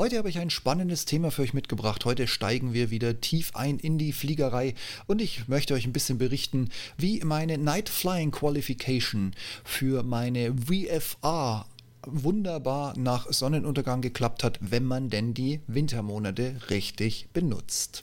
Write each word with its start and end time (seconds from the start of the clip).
Heute 0.00 0.16
habe 0.16 0.28
ich 0.28 0.38
ein 0.38 0.48
spannendes 0.48 1.06
Thema 1.06 1.32
für 1.32 1.42
euch 1.42 1.54
mitgebracht. 1.54 2.04
Heute 2.04 2.28
steigen 2.28 2.72
wir 2.72 2.90
wieder 2.90 3.20
tief 3.20 3.50
ein 3.56 3.80
in 3.80 3.98
die 3.98 4.12
Fliegerei 4.12 4.76
und 5.08 5.20
ich 5.20 5.48
möchte 5.48 5.74
euch 5.74 5.86
ein 5.86 5.92
bisschen 5.92 6.18
berichten, 6.18 6.68
wie 6.96 7.18
meine 7.24 7.58
Night 7.58 7.88
Flying 7.88 8.30
Qualification 8.30 9.34
für 9.64 10.04
meine 10.04 10.54
VFA 10.54 11.66
wunderbar 12.06 12.96
nach 12.96 13.26
Sonnenuntergang 13.32 14.00
geklappt 14.00 14.44
hat, 14.44 14.60
wenn 14.60 14.84
man 14.84 15.10
denn 15.10 15.34
die 15.34 15.62
Wintermonate 15.66 16.54
richtig 16.70 17.30
benutzt. 17.32 18.02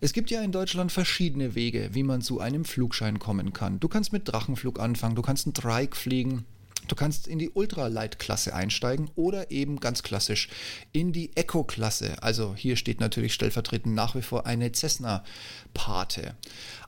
Es 0.00 0.12
gibt 0.12 0.32
ja 0.32 0.42
in 0.42 0.50
Deutschland 0.50 0.90
verschiedene 0.90 1.54
Wege, 1.54 1.90
wie 1.92 2.02
man 2.02 2.22
zu 2.22 2.40
einem 2.40 2.64
Flugschein 2.64 3.20
kommen 3.20 3.52
kann. 3.52 3.78
Du 3.78 3.86
kannst 3.86 4.12
mit 4.12 4.26
Drachenflug 4.26 4.80
anfangen, 4.80 5.14
du 5.14 5.22
kannst 5.22 5.46
einen 5.46 5.54
Trike 5.54 5.96
fliegen, 5.96 6.44
Du 6.88 6.94
kannst 6.96 7.28
in 7.28 7.38
die 7.38 7.50
Ultralight-Klasse 7.50 8.54
einsteigen 8.54 9.10
oder 9.14 9.50
eben 9.50 9.78
ganz 9.78 10.02
klassisch 10.02 10.48
in 10.92 11.12
die 11.12 11.36
Eco-Klasse. 11.36 12.22
Also 12.22 12.54
hier 12.56 12.76
steht 12.76 12.98
natürlich 12.98 13.34
stellvertretend 13.34 13.94
nach 13.94 14.14
wie 14.14 14.22
vor 14.22 14.46
eine 14.46 14.72
Cessna-Pate. 14.72 16.34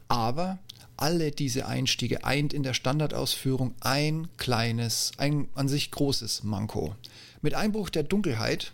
Aber 0.09 0.59
alle 0.97 1.30
diese 1.30 1.66
Einstiege 1.66 2.24
eint 2.24 2.52
in 2.52 2.62
der 2.62 2.74
Standardausführung 2.74 3.74
ein 3.80 4.29
kleines, 4.37 5.12
ein 5.19 5.48
an 5.55 5.69
sich 5.69 5.91
großes 5.91 6.43
Manko. 6.45 6.96
Mit 7.43 7.55
Einbruch 7.55 7.91
der 7.91 8.02
Dunkelheit, 8.02 8.73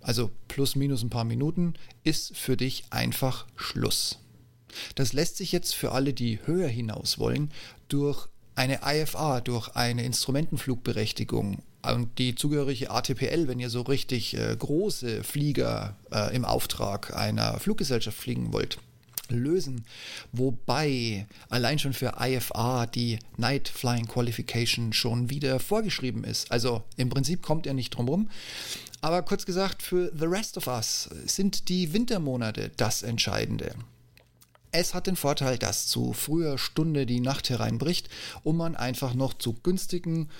also 0.00 0.30
plus 0.48 0.74
minus 0.74 1.02
ein 1.02 1.10
paar 1.10 1.24
Minuten, 1.24 1.74
ist 2.02 2.36
für 2.36 2.56
dich 2.56 2.84
einfach 2.90 3.46
Schluss. 3.56 4.18
Das 4.94 5.12
lässt 5.12 5.36
sich 5.36 5.52
jetzt 5.52 5.74
für 5.74 5.92
alle, 5.92 6.12
die 6.12 6.40
höher 6.44 6.68
hinaus 6.68 7.18
wollen, 7.18 7.52
durch 7.88 8.28
eine 8.54 8.80
IFA 8.84 9.40
durch 9.40 9.68
eine 9.74 10.04
Instrumentenflugberechtigung 10.04 11.62
und 11.82 12.18
die 12.18 12.34
zugehörige 12.34 12.90
ATPL, 12.90 13.48
wenn 13.48 13.58
ihr 13.58 13.70
so 13.70 13.82
richtig 13.82 14.36
äh, 14.36 14.54
große 14.56 15.24
Flieger 15.24 15.96
äh, 16.12 16.34
im 16.34 16.44
Auftrag 16.44 17.16
einer 17.16 17.58
Fluggesellschaft 17.58 18.16
fliegen 18.16 18.52
wollt, 18.52 18.78
lösen. 19.28 19.84
Wobei 20.32 21.26
allein 21.48 21.78
schon 21.78 21.92
für 21.92 22.14
IFA 22.20 22.86
die 22.86 23.18
Night 23.36 23.68
Flying 23.68 24.06
Qualification 24.06 24.92
schon 24.92 25.30
wieder 25.30 25.58
vorgeschrieben 25.58 26.24
ist. 26.24 26.52
Also 26.52 26.82
im 26.96 27.08
Prinzip 27.08 27.42
kommt 27.42 27.66
er 27.66 27.74
nicht 27.74 27.90
drum 27.90 28.08
rum. 28.08 28.30
Aber 29.00 29.22
kurz 29.22 29.44
gesagt, 29.44 29.82
für 29.82 30.12
The 30.16 30.26
Rest 30.26 30.56
of 30.56 30.68
Us 30.68 31.10
sind 31.26 31.68
die 31.68 31.92
Wintermonate 31.92 32.70
das 32.76 33.02
Entscheidende. 33.02 33.74
Es 34.74 34.94
hat 34.94 35.06
den 35.06 35.16
Vorteil, 35.16 35.58
dass 35.58 35.86
zu 35.86 36.14
früher 36.14 36.56
Stunde 36.56 37.04
die 37.04 37.20
Nacht 37.20 37.50
hereinbricht 37.50 38.08
und 38.42 38.56
man 38.56 38.74
einfach 38.74 39.12
noch 39.12 39.34
zu 39.34 39.52
günstigen 39.52 40.30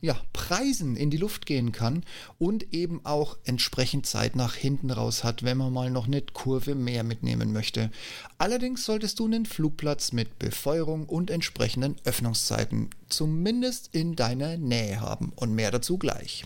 ja, 0.00 0.16
Preisen 0.32 0.96
in 0.96 1.10
die 1.10 1.18
Luft 1.18 1.44
gehen 1.44 1.72
kann 1.72 2.02
und 2.38 2.72
eben 2.72 3.04
auch 3.04 3.36
entsprechend 3.44 4.06
Zeit 4.06 4.34
nach 4.34 4.54
hinten 4.54 4.90
raus 4.90 5.24
hat, 5.24 5.42
wenn 5.42 5.58
man 5.58 5.74
mal 5.74 5.90
noch 5.90 6.06
eine 6.06 6.22
Kurve 6.22 6.74
mehr 6.74 7.04
mitnehmen 7.04 7.52
möchte. 7.52 7.90
Allerdings 8.38 8.86
solltest 8.86 9.18
du 9.18 9.26
einen 9.26 9.44
Flugplatz 9.44 10.12
mit 10.12 10.38
Befeuerung 10.38 11.04
und 11.04 11.30
entsprechenden 11.30 11.96
Öffnungszeiten 12.04 12.88
zumindest 13.10 13.90
in 13.92 14.16
deiner 14.16 14.56
Nähe 14.56 15.02
haben 15.02 15.32
und 15.36 15.54
mehr 15.54 15.70
dazu 15.70 15.98
gleich. 15.98 16.44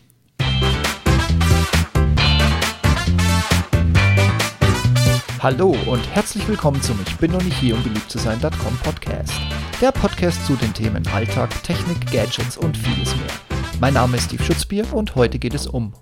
Hallo 5.39 5.77
und 5.87 6.09
herzlich 6.15 6.48
willkommen 6.48 6.81
zum 6.81 6.98
Ich 7.06 7.17
bin 7.17 7.31
noch 7.31 7.42
nicht 7.42 7.59
hier, 7.59 7.75
um 7.77 7.83
beliebt 7.83 8.11
zu 8.11 8.19
sein.com 8.19 8.79
Podcast. 8.83 9.34
Der 9.83 9.93
Podcast 9.93 10.47
zu 10.47 10.56
den 10.56 10.73
Themen 10.73 11.06
Alltag, 11.09 11.62
Technik, 11.62 12.11
Gadgets 12.11 12.56
und 12.56 12.75
vieles 12.75 13.15
mehr. 13.15 13.27
Mein 13.78 13.93
Name 13.93 14.17
ist 14.17 14.25
Steve 14.25 14.43
Schutzbier 14.43 14.91
und 14.95 15.15
heute 15.15 15.39
geht 15.39 15.53
es 15.53 15.67
um 15.67 15.93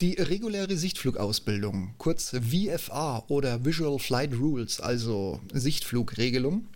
die 0.00 0.14
reguläre 0.14 0.76
Sichtflugausbildung, 0.76 1.94
kurz 1.96 2.30
VFA 2.30 3.22
oder 3.28 3.64
Visual 3.64 4.00
Flight 4.00 4.32
Rules, 4.34 4.80
also 4.80 5.38
Sichtflugregelung, 5.52 6.66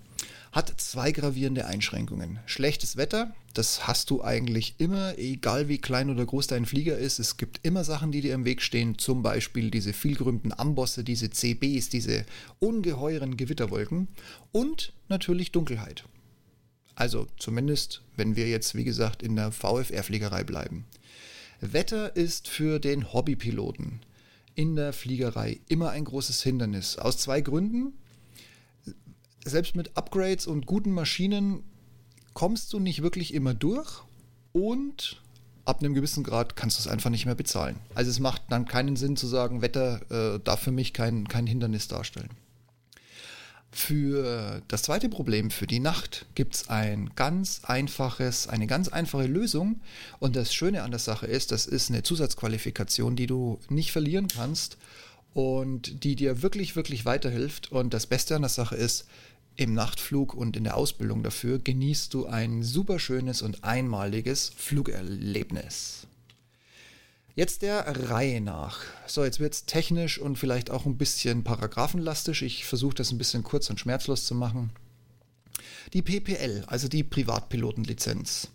hat 0.53 0.73
zwei 0.81 1.13
gravierende 1.13 1.67
Einschränkungen. 1.67 2.39
Schlechtes 2.47 2.97
Wetter, 2.97 3.35
das 3.55 3.87
hast 3.87 4.11
du 4.11 4.23
eigentlich 4.23 4.75
immer, 4.79 5.19
egal 5.19 5.69
wie 5.69 5.79
klein 5.79 6.11
oder 6.11 6.25
groß 6.25 6.47
dein 6.47 6.67
Flieger 6.67 6.99
ist. 6.99 7.19
Es 7.19 7.37
gibt 7.37 7.61
immer 7.63 7.85
Sachen, 7.85 8.13
die 8.13 8.21
dir 8.21 8.35
im 8.35 8.45
Weg 8.45 8.63
stehen, 8.63 8.99
zum 8.99 9.23
Beispiel 9.23 9.71
diese 9.71 9.93
vielgerühmten 9.93 10.53
Ambosse, 10.53 11.05
diese 11.05 11.31
CBs, 11.31 11.89
diese 11.89 12.25
ungeheuren 12.59 13.37
Gewitterwolken 13.37 14.09
und 14.53 14.93
natürlich 15.09 15.53
Dunkelheit. 15.53 16.05
Also 16.95 17.27
zumindest, 17.39 18.03
wenn 18.17 18.37
wir 18.37 18.49
jetzt, 18.49 18.75
wie 18.75 18.85
gesagt, 18.85 19.23
in 19.23 19.37
der 19.37 19.53
VFR-Fliegerei 19.53 20.45
bleiben. 20.45 20.87
Wetter 21.61 22.17
ist 22.17 22.49
für 22.49 22.79
den 22.79 23.13
Hobbypiloten 23.13 24.01
in 24.55 24.75
der 24.75 24.93
Fliegerei 24.93 25.61
immer 25.69 25.91
ein 25.91 26.05
großes 26.05 26.43
Hindernis. 26.43 26.97
Aus 26.97 27.19
zwei 27.19 27.43
Gründen 27.43 27.93
selbst 29.47 29.77
mit 29.77 29.97
Upgrades 29.97 30.47
und 30.47 30.67
guten 30.67 30.93
Maschinen 30.93 31.63
kommst 32.35 32.73
du 32.73 32.81
nicht 32.81 33.03
wirklich 33.03 33.33
immer 33.33 33.55
durch 33.55 34.03
und 34.53 35.23
ab 35.65 35.81
einem 35.81 35.95
gewissen 35.95 36.23
Grad 36.23 36.57
kannst 36.57 36.79
du 36.79 36.83
es 36.83 36.89
einfach 36.89 37.11
nicht 37.11 37.27
mehr 37.27 37.35
bezahlen. 37.35 37.77
Also 37.95 38.11
es 38.11 38.21
macht 38.21 38.43
dann 38.51 38.67
keinen 38.67 38.97
Sinn 38.97 39.17
zu 39.17 39.27
sagen, 39.27 39.63
Wetter 39.63 40.01
äh, 40.11 40.41
darf 40.41 40.61
für 40.61 40.71
mich 40.71 40.93
kein, 40.93 41.29
kein 41.29 41.47
Hindernis 41.47 41.89
darstellen. 41.89 42.31
Für 43.73 44.63
das 44.69 44.83
zweite 44.83 45.09
Problem, 45.11 45.51
für 45.51 45.67
die 45.67 45.81
Nacht, 45.81 46.25
gibt 46.35 46.55
es 46.55 46.69
ein 46.71 47.11
ganz 47.15 47.61
einfaches, 47.65 48.49
eine 48.49 48.67
ganz 48.67 48.89
einfache 48.89 49.27
Lösung. 49.27 49.81
Und 50.19 50.35
das 50.35 50.55
Schöne 50.55 50.83
an 50.83 50.93
der 50.93 51.01
Sache 51.01 51.27
ist, 51.27 51.53
das 51.53 51.67
ist 51.67 51.91
eine 51.91 52.03
Zusatzqualifikation, 52.03 53.17
die 53.17 53.27
du 53.27 53.59
nicht 53.69 53.93
verlieren 53.93 54.29
kannst 54.29 54.79
und 55.35 56.05
die 56.05 56.17
dir 56.17 56.41
wirklich, 56.41 56.75
wirklich 56.75 57.05
weiterhilft. 57.05 57.71
Und 57.71 57.93
das 57.93 58.07
Beste 58.07 58.35
an 58.35 58.43
der 58.43 58.49
Sache 58.49 58.77
ist, 58.77 59.07
im 59.57 59.75
Nachtflug 59.75 60.35
und 60.35 60.57
in 60.57 60.65
der 60.65 60.77
Ausbildung 60.77 61.23
dafür 61.23 61.59
genießt 61.59 62.13
du 62.13 62.27
ein 62.27 62.63
super 62.63 62.99
schönes 62.99 63.43
und 63.43 63.65
einmaliges 63.65 64.53
Flugerlebnis. 64.57 66.07
Jetzt 67.35 67.63
der 67.63 68.09
Reihe 68.09 68.41
nach. 68.41 68.81
So, 69.07 69.23
jetzt 69.23 69.41
wird 69.41 69.53
es 69.53 69.67
technisch 69.67 70.19
und 70.19 70.39
vielleicht 70.39 70.71
auch 70.71 70.87
ein 70.87 70.97
bisschen 70.97 71.45
paragraphenlastig. 71.45 72.43
Ich 72.43 72.65
versuche 72.65 72.95
das 72.95 73.13
ein 73.13 73.19
bisschen 73.19 73.43
kurz 73.43 73.69
und 73.69 73.79
schmerzlos 73.79 74.25
zu 74.25 74.35
machen. 74.35 74.71
Die 75.93 76.03
PPL, 76.03 76.65
also 76.67 76.89
die 76.89 77.05
Privatpilotenlizenz, 77.05 78.49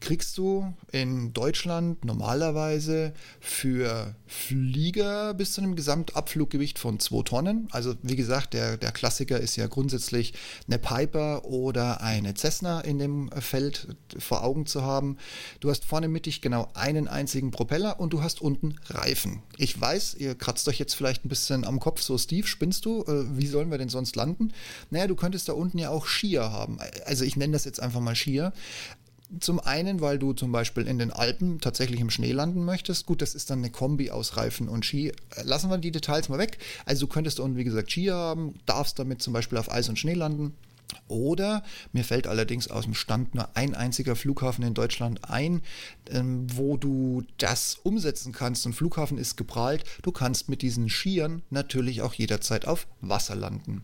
kriegst 0.00 0.36
du 0.36 0.74
in 0.92 1.32
Deutschland 1.32 2.04
normalerweise 2.04 3.12
für 3.40 4.14
Flieger 4.26 5.34
bis 5.34 5.54
zu 5.54 5.62
einem 5.62 5.74
Gesamtabfluggewicht 5.74 6.78
von 6.78 7.00
2 7.00 7.22
Tonnen. 7.22 7.68
Also 7.70 7.94
wie 8.02 8.16
gesagt, 8.16 8.54
der, 8.54 8.76
der 8.76 8.92
Klassiker 8.92 9.40
ist 9.40 9.56
ja 9.56 9.66
grundsätzlich 9.66 10.34
eine 10.66 10.78
Piper 10.78 11.44
oder 11.46 12.02
eine 12.02 12.34
Cessna 12.34 12.80
in 12.82 12.98
dem 12.98 13.30
Feld 13.32 13.96
vor 14.18 14.44
Augen 14.44 14.66
zu 14.66 14.82
haben. 14.82 15.16
Du 15.60 15.70
hast 15.70 15.84
vorne 15.84 16.08
mittig 16.08 16.42
genau 16.42 16.70
einen 16.74 17.08
einzigen 17.08 17.50
Propeller 17.50 17.98
und 17.98 18.12
du 18.12 18.22
hast 18.22 18.40
unten 18.40 18.76
Reifen. 18.88 19.42
Ich 19.56 19.80
weiß, 19.80 20.14
ihr 20.14 20.34
kratzt 20.34 20.68
euch 20.68 20.78
jetzt 20.78 20.94
vielleicht 20.94 21.24
ein 21.24 21.30
bisschen 21.30 21.64
am 21.64 21.80
Kopf, 21.80 22.02
so 22.02 22.18
Steve, 22.18 22.46
spinnst 22.46 22.84
du? 22.84 23.02
Äh, 23.02 23.38
wie 23.38 23.46
sollen 23.46 23.70
wir 23.70 23.78
denn 23.78 23.88
sonst 23.88 24.14
landen? 24.14 24.52
Naja, 24.90 25.06
du 25.06 25.16
könntest 25.16 25.48
da 25.48 25.54
unten 25.54 25.78
ja 25.78 25.90
auch 25.90 26.06
Skier 26.06 26.52
haben. 26.52 26.78
Also 27.06 27.24
ich 27.24 27.36
nenne 27.36 27.54
das 27.54 27.64
jetzt 27.64 27.80
einfach 27.80 28.00
mal 28.00 28.14
Skier. 28.14 28.52
Zum 29.40 29.58
einen, 29.58 30.00
weil 30.00 30.18
du 30.18 30.32
zum 30.34 30.52
Beispiel 30.52 30.86
in 30.86 30.98
den 30.98 31.12
Alpen 31.12 31.60
tatsächlich 31.60 32.00
im 32.00 32.10
Schnee 32.10 32.32
landen 32.32 32.64
möchtest. 32.64 33.06
Gut, 33.06 33.22
das 33.22 33.34
ist 33.34 33.50
dann 33.50 33.58
eine 33.58 33.70
Kombi 33.70 34.10
aus 34.10 34.36
Reifen 34.36 34.68
und 34.68 34.84
Ski. 34.84 35.12
Lassen 35.42 35.68
wir 35.68 35.78
die 35.78 35.90
Details 35.90 36.28
mal 36.28 36.38
weg. 36.38 36.58
Also 36.84 37.06
du 37.06 37.12
könntest 37.12 37.40
unten, 37.40 37.56
wie 37.56 37.64
gesagt, 37.64 37.90
Ski 37.90 38.06
haben, 38.06 38.54
darfst 38.66 38.98
damit 38.98 39.20
zum 39.22 39.32
Beispiel 39.32 39.58
auf 39.58 39.70
Eis 39.70 39.88
und 39.88 39.98
Schnee 39.98 40.14
landen. 40.14 40.54
Oder 41.08 41.62
mir 41.92 42.04
fällt 42.04 42.26
allerdings 42.26 42.68
aus 42.68 42.84
dem 42.84 42.94
Stand 42.94 43.34
nur 43.34 43.48
ein 43.56 43.74
einziger 43.74 44.16
Flughafen 44.16 44.64
in 44.64 44.74
Deutschland 44.74 45.28
ein, 45.28 45.62
ähm, 46.10 46.46
wo 46.52 46.76
du 46.76 47.24
das 47.38 47.78
umsetzen 47.82 48.32
kannst. 48.32 48.66
Und 48.66 48.74
Flughafen 48.74 49.18
ist 49.18 49.36
geprahlt. 49.36 49.84
Du 50.02 50.12
kannst 50.12 50.48
mit 50.48 50.62
diesen 50.62 50.88
Skiern 50.88 51.42
natürlich 51.50 52.02
auch 52.02 52.14
jederzeit 52.14 52.66
auf 52.66 52.86
Wasser 53.00 53.34
landen. 53.34 53.82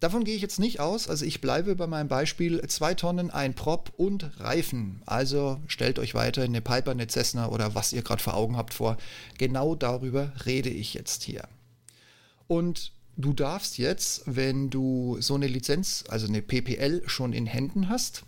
Davon 0.00 0.24
gehe 0.24 0.34
ich 0.34 0.40
jetzt 0.40 0.58
nicht 0.58 0.80
aus. 0.80 1.08
Also 1.08 1.26
ich 1.26 1.42
bleibe 1.42 1.76
bei 1.76 1.86
meinem 1.86 2.08
Beispiel 2.08 2.66
zwei 2.68 2.94
Tonnen, 2.94 3.30
ein 3.30 3.54
Prop 3.54 3.92
und 3.98 4.40
Reifen. 4.40 5.02
Also 5.04 5.60
stellt 5.66 5.98
euch 5.98 6.14
weiter 6.14 6.42
eine 6.42 6.62
Piper, 6.62 6.92
eine 6.92 7.06
Cessna 7.06 7.50
oder 7.50 7.74
was 7.74 7.92
ihr 7.92 8.02
gerade 8.02 8.22
vor 8.22 8.34
Augen 8.34 8.56
habt 8.56 8.72
vor. 8.72 8.96
Genau 9.36 9.74
darüber 9.74 10.32
rede 10.46 10.70
ich 10.70 10.94
jetzt 10.94 11.22
hier. 11.24 11.46
Und 12.48 12.92
du 13.18 13.34
darfst 13.34 13.76
jetzt, 13.76 14.22
wenn 14.24 14.70
du 14.70 15.18
so 15.20 15.34
eine 15.34 15.46
Lizenz, 15.46 16.04
also 16.08 16.26
eine 16.26 16.40
PPL 16.40 17.02
schon 17.06 17.34
in 17.34 17.44
Händen 17.44 17.90
hast, 17.90 18.24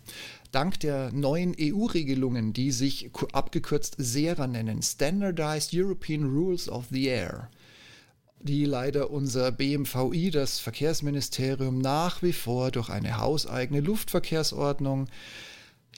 dank 0.51 0.79
der 0.79 1.11
neuen 1.11 1.55
EU-Regelungen, 1.59 2.53
die 2.53 2.71
sich 2.71 3.09
abgekürzt 3.33 3.95
SERA 3.97 4.45
nennen, 4.45 4.83
Standardized 4.83 5.71
European 5.73 6.23
Rules 6.25 6.69
of 6.69 6.85
the 6.91 7.05
Air, 7.07 7.49
die 8.43 8.65
leider 8.65 9.09
unser 9.09 9.51
BMVI, 9.51 10.29
das 10.29 10.59
Verkehrsministerium, 10.59 11.79
nach 11.79 12.21
wie 12.21 12.33
vor 12.33 12.71
durch 12.71 12.89
eine 12.89 13.17
hauseigene 13.17 13.79
Luftverkehrsordnung 13.79 15.07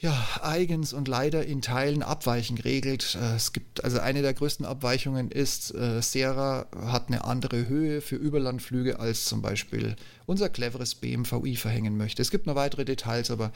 ja, 0.02 0.28
eigens 0.42 0.94
und 0.94 1.08
leider 1.08 1.46
in 1.46 1.62
Teilen 1.62 2.04
abweichend 2.04 2.66
regelt. 2.66 3.18
Äh, 3.20 3.36
es 3.36 3.54
gibt 3.54 3.84
also 3.84 4.00
eine 4.00 4.22
der 4.22 4.34
größten 4.34 4.66
Abweichungen 4.66 5.32
ist, 5.32 5.74
äh, 5.74 6.02
Sierra 6.02 6.68
hat 6.76 7.08
eine 7.08 7.24
andere 7.24 7.68
Höhe 7.68 8.02
für 8.02 8.16
Überlandflüge 8.16 9.00
als 9.00 9.26
zum 9.26 9.42
Beispiel 9.42 9.96
unser 10.26 10.50
cleveres 10.50 10.96
BMVI 10.96 11.56
verhängen 11.56 11.98
möchte. 11.98 12.22
Es 12.22 12.32
gibt 12.32 12.46
noch 12.46 12.56
weitere 12.56 12.84
Details, 12.84 13.32
aber 13.32 13.52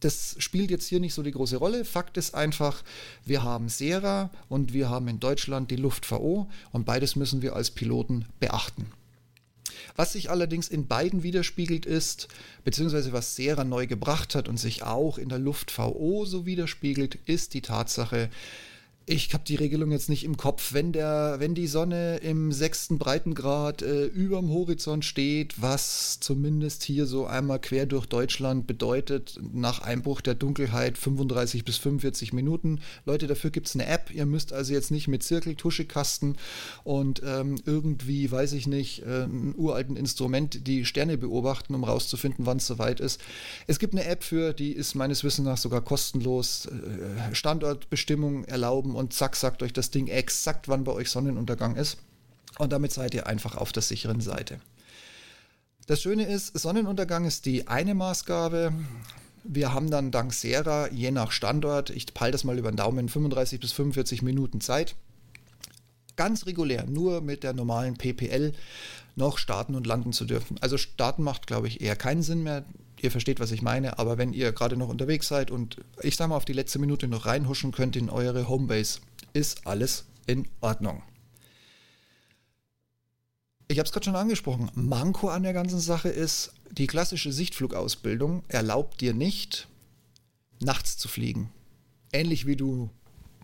das 0.00 0.36
spielt 0.38 0.70
jetzt 0.70 0.86
hier 0.86 1.00
nicht 1.00 1.14
so 1.14 1.22
die 1.22 1.32
große 1.32 1.56
Rolle. 1.56 1.84
Fakt 1.84 2.16
ist 2.16 2.34
einfach, 2.34 2.82
wir 3.24 3.42
haben 3.42 3.68
Sierra 3.68 4.30
und 4.48 4.72
wir 4.72 4.88
haben 4.88 5.08
in 5.08 5.20
Deutschland 5.20 5.70
die 5.70 5.76
Luft-VO 5.76 6.48
und 6.72 6.86
beides 6.86 7.16
müssen 7.16 7.42
wir 7.42 7.56
als 7.56 7.70
Piloten 7.70 8.26
beachten. 8.38 8.86
Was 9.96 10.12
sich 10.12 10.30
allerdings 10.30 10.68
in 10.68 10.86
beiden 10.86 11.22
widerspiegelt 11.22 11.86
ist, 11.86 12.28
beziehungsweise 12.64 13.12
was 13.12 13.36
Sera 13.36 13.64
neu 13.64 13.86
gebracht 13.86 14.34
hat 14.34 14.48
und 14.48 14.58
sich 14.58 14.82
auch 14.82 15.18
in 15.18 15.28
der 15.28 15.38
Luft 15.38 15.70
VO 15.76 16.24
so 16.24 16.46
widerspiegelt, 16.46 17.18
ist 17.26 17.54
die 17.54 17.62
Tatsache, 17.62 18.30
ich 19.10 19.34
habe 19.34 19.42
die 19.44 19.56
Regelung 19.56 19.90
jetzt 19.90 20.08
nicht 20.08 20.22
im 20.22 20.36
Kopf. 20.36 20.72
Wenn, 20.72 20.92
der, 20.92 21.36
wenn 21.38 21.56
die 21.56 21.66
Sonne 21.66 22.18
im 22.18 22.52
sechsten 22.52 22.98
Breitengrad 22.98 23.82
äh, 23.82 24.04
überm 24.04 24.50
Horizont 24.50 25.04
steht, 25.04 25.60
was 25.60 26.20
zumindest 26.20 26.84
hier 26.84 27.06
so 27.06 27.26
einmal 27.26 27.60
quer 27.60 27.86
durch 27.86 28.06
Deutschland 28.06 28.68
bedeutet, 28.68 29.40
nach 29.52 29.80
Einbruch 29.80 30.20
der 30.20 30.36
Dunkelheit 30.36 30.96
35 30.96 31.64
bis 31.64 31.76
45 31.78 32.32
Minuten. 32.32 32.78
Leute, 33.04 33.26
dafür 33.26 33.50
gibt 33.50 33.66
es 33.66 33.74
eine 33.74 33.86
App. 33.86 34.12
Ihr 34.14 34.26
müsst 34.26 34.52
also 34.52 34.72
jetzt 34.72 34.92
nicht 34.92 35.08
mit 35.08 35.24
Zirkel, 35.24 35.56
Tuschekasten 35.56 36.36
und 36.84 37.20
ähm, 37.26 37.60
irgendwie, 37.66 38.30
weiß 38.30 38.52
ich 38.52 38.68
nicht, 38.68 39.02
äh, 39.02 39.24
einem 39.24 39.56
uralten 39.56 39.96
Instrument 39.96 40.68
die 40.68 40.84
Sterne 40.84 41.18
beobachten, 41.18 41.74
um 41.74 41.82
rauszufinden, 41.82 42.46
wann 42.46 42.58
es 42.58 42.66
soweit 42.68 43.00
ist. 43.00 43.20
Es 43.66 43.80
gibt 43.80 43.92
eine 43.92 44.04
App 44.04 44.22
für, 44.22 44.52
die 44.52 44.70
ist 44.70 44.94
meines 44.94 45.24
Wissens 45.24 45.46
nach 45.46 45.58
sogar 45.58 45.80
kostenlos. 45.80 46.66
Äh, 46.66 47.34
Standortbestimmung 47.34 48.44
erlauben 48.44 48.99
und 49.00 49.12
zack, 49.12 49.34
sagt 49.34 49.62
euch 49.62 49.72
das 49.72 49.90
Ding 49.90 50.06
exakt, 50.06 50.68
wann 50.68 50.84
bei 50.84 50.92
euch 50.92 51.10
Sonnenuntergang 51.10 51.74
ist. 51.74 51.96
Und 52.58 52.72
damit 52.72 52.92
seid 52.92 53.14
ihr 53.14 53.26
einfach 53.26 53.56
auf 53.56 53.72
der 53.72 53.82
sicheren 53.82 54.20
Seite. 54.20 54.60
Das 55.86 56.02
Schöne 56.02 56.24
ist, 56.24 56.56
Sonnenuntergang 56.56 57.24
ist 57.24 57.46
die 57.46 57.66
eine 57.66 57.94
Maßgabe. 57.94 58.72
Wir 59.42 59.72
haben 59.72 59.90
dann 59.90 60.10
dank 60.10 60.32
Sera, 60.34 60.88
je 60.92 61.10
nach 61.10 61.32
Standort, 61.32 61.90
ich 61.90 62.12
peile 62.14 62.32
das 62.32 62.44
mal 62.44 62.58
über 62.58 62.70
den 62.70 62.76
Daumen, 62.76 63.08
35 63.08 63.58
bis 63.58 63.72
45 63.72 64.22
Minuten 64.22 64.60
Zeit. 64.60 64.94
Ganz 66.16 66.44
regulär, 66.46 66.84
nur 66.84 67.22
mit 67.22 67.42
der 67.42 67.54
normalen 67.54 67.96
PPL 67.96 68.52
noch 69.16 69.38
starten 69.38 69.74
und 69.74 69.86
landen 69.86 70.12
zu 70.12 70.26
dürfen. 70.26 70.58
Also 70.60 70.76
starten 70.76 71.22
macht, 71.22 71.46
glaube 71.46 71.66
ich, 71.66 71.80
eher 71.80 71.96
keinen 71.96 72.22
Sinn 72.22 72.42
mehr. 72.42 72.64
Ihr 73.02 73.10
versteht, 73.10 73.40
was 73.40 73.50
ich 73.50 73.62
meine, 73.62 73.98
aber 73.98 74.18
wenn 74.18 74.34
ihr 74.34 74.52
gerade 74.52 74.76
noch 74.76 74.88
unterwegs 74.88 75.26
seid 75.28 75.50
und 75.50 75.76
ich 76.02 76.16
sage 76.16 76.28
mal 76.28 76.36
auf 76.36 76.44
die 76.44 76.52
letzte 76.52 76.78
Minute 76.78 77.08
noch 77.08 77.24
reinhuschen 77.24 77.72
könnt 77.72 77.96
in 77.96 78.10
eure 78.10 78.48
Homebase, 78.48 79.00
ist 79.32 79.66
alles 79.66 80.04
in 80.26 80.46
Ordnung. 80.60 81.02
Ich 83.68 83.78
habe 83.78 83.86
es 83.86 83.92
gerade 83.92 84.04
schon 84.04 84.16
angesprochen. 84.16 84.70
Manko 84.74 85.28
an 85.28 85.44
der 85.44 85.54
ganzen 85.54 85.80
Sache 85.80 86.10
ist, 86.10 86.52
die 86.70 86.86
klassische 86.86 87.32
Sichtflugausbildung 87.32 88.42
erlaubt 88.48 89.00
dir 89.00 89.14
nicht, 89.14 89.68
nachts 90.60 90.98
zu 90.98 91.08
fliegen. 91.08 91.50
Ähnlich 92.12 92.46
wie 92.46 92.56
du 92.56 92.90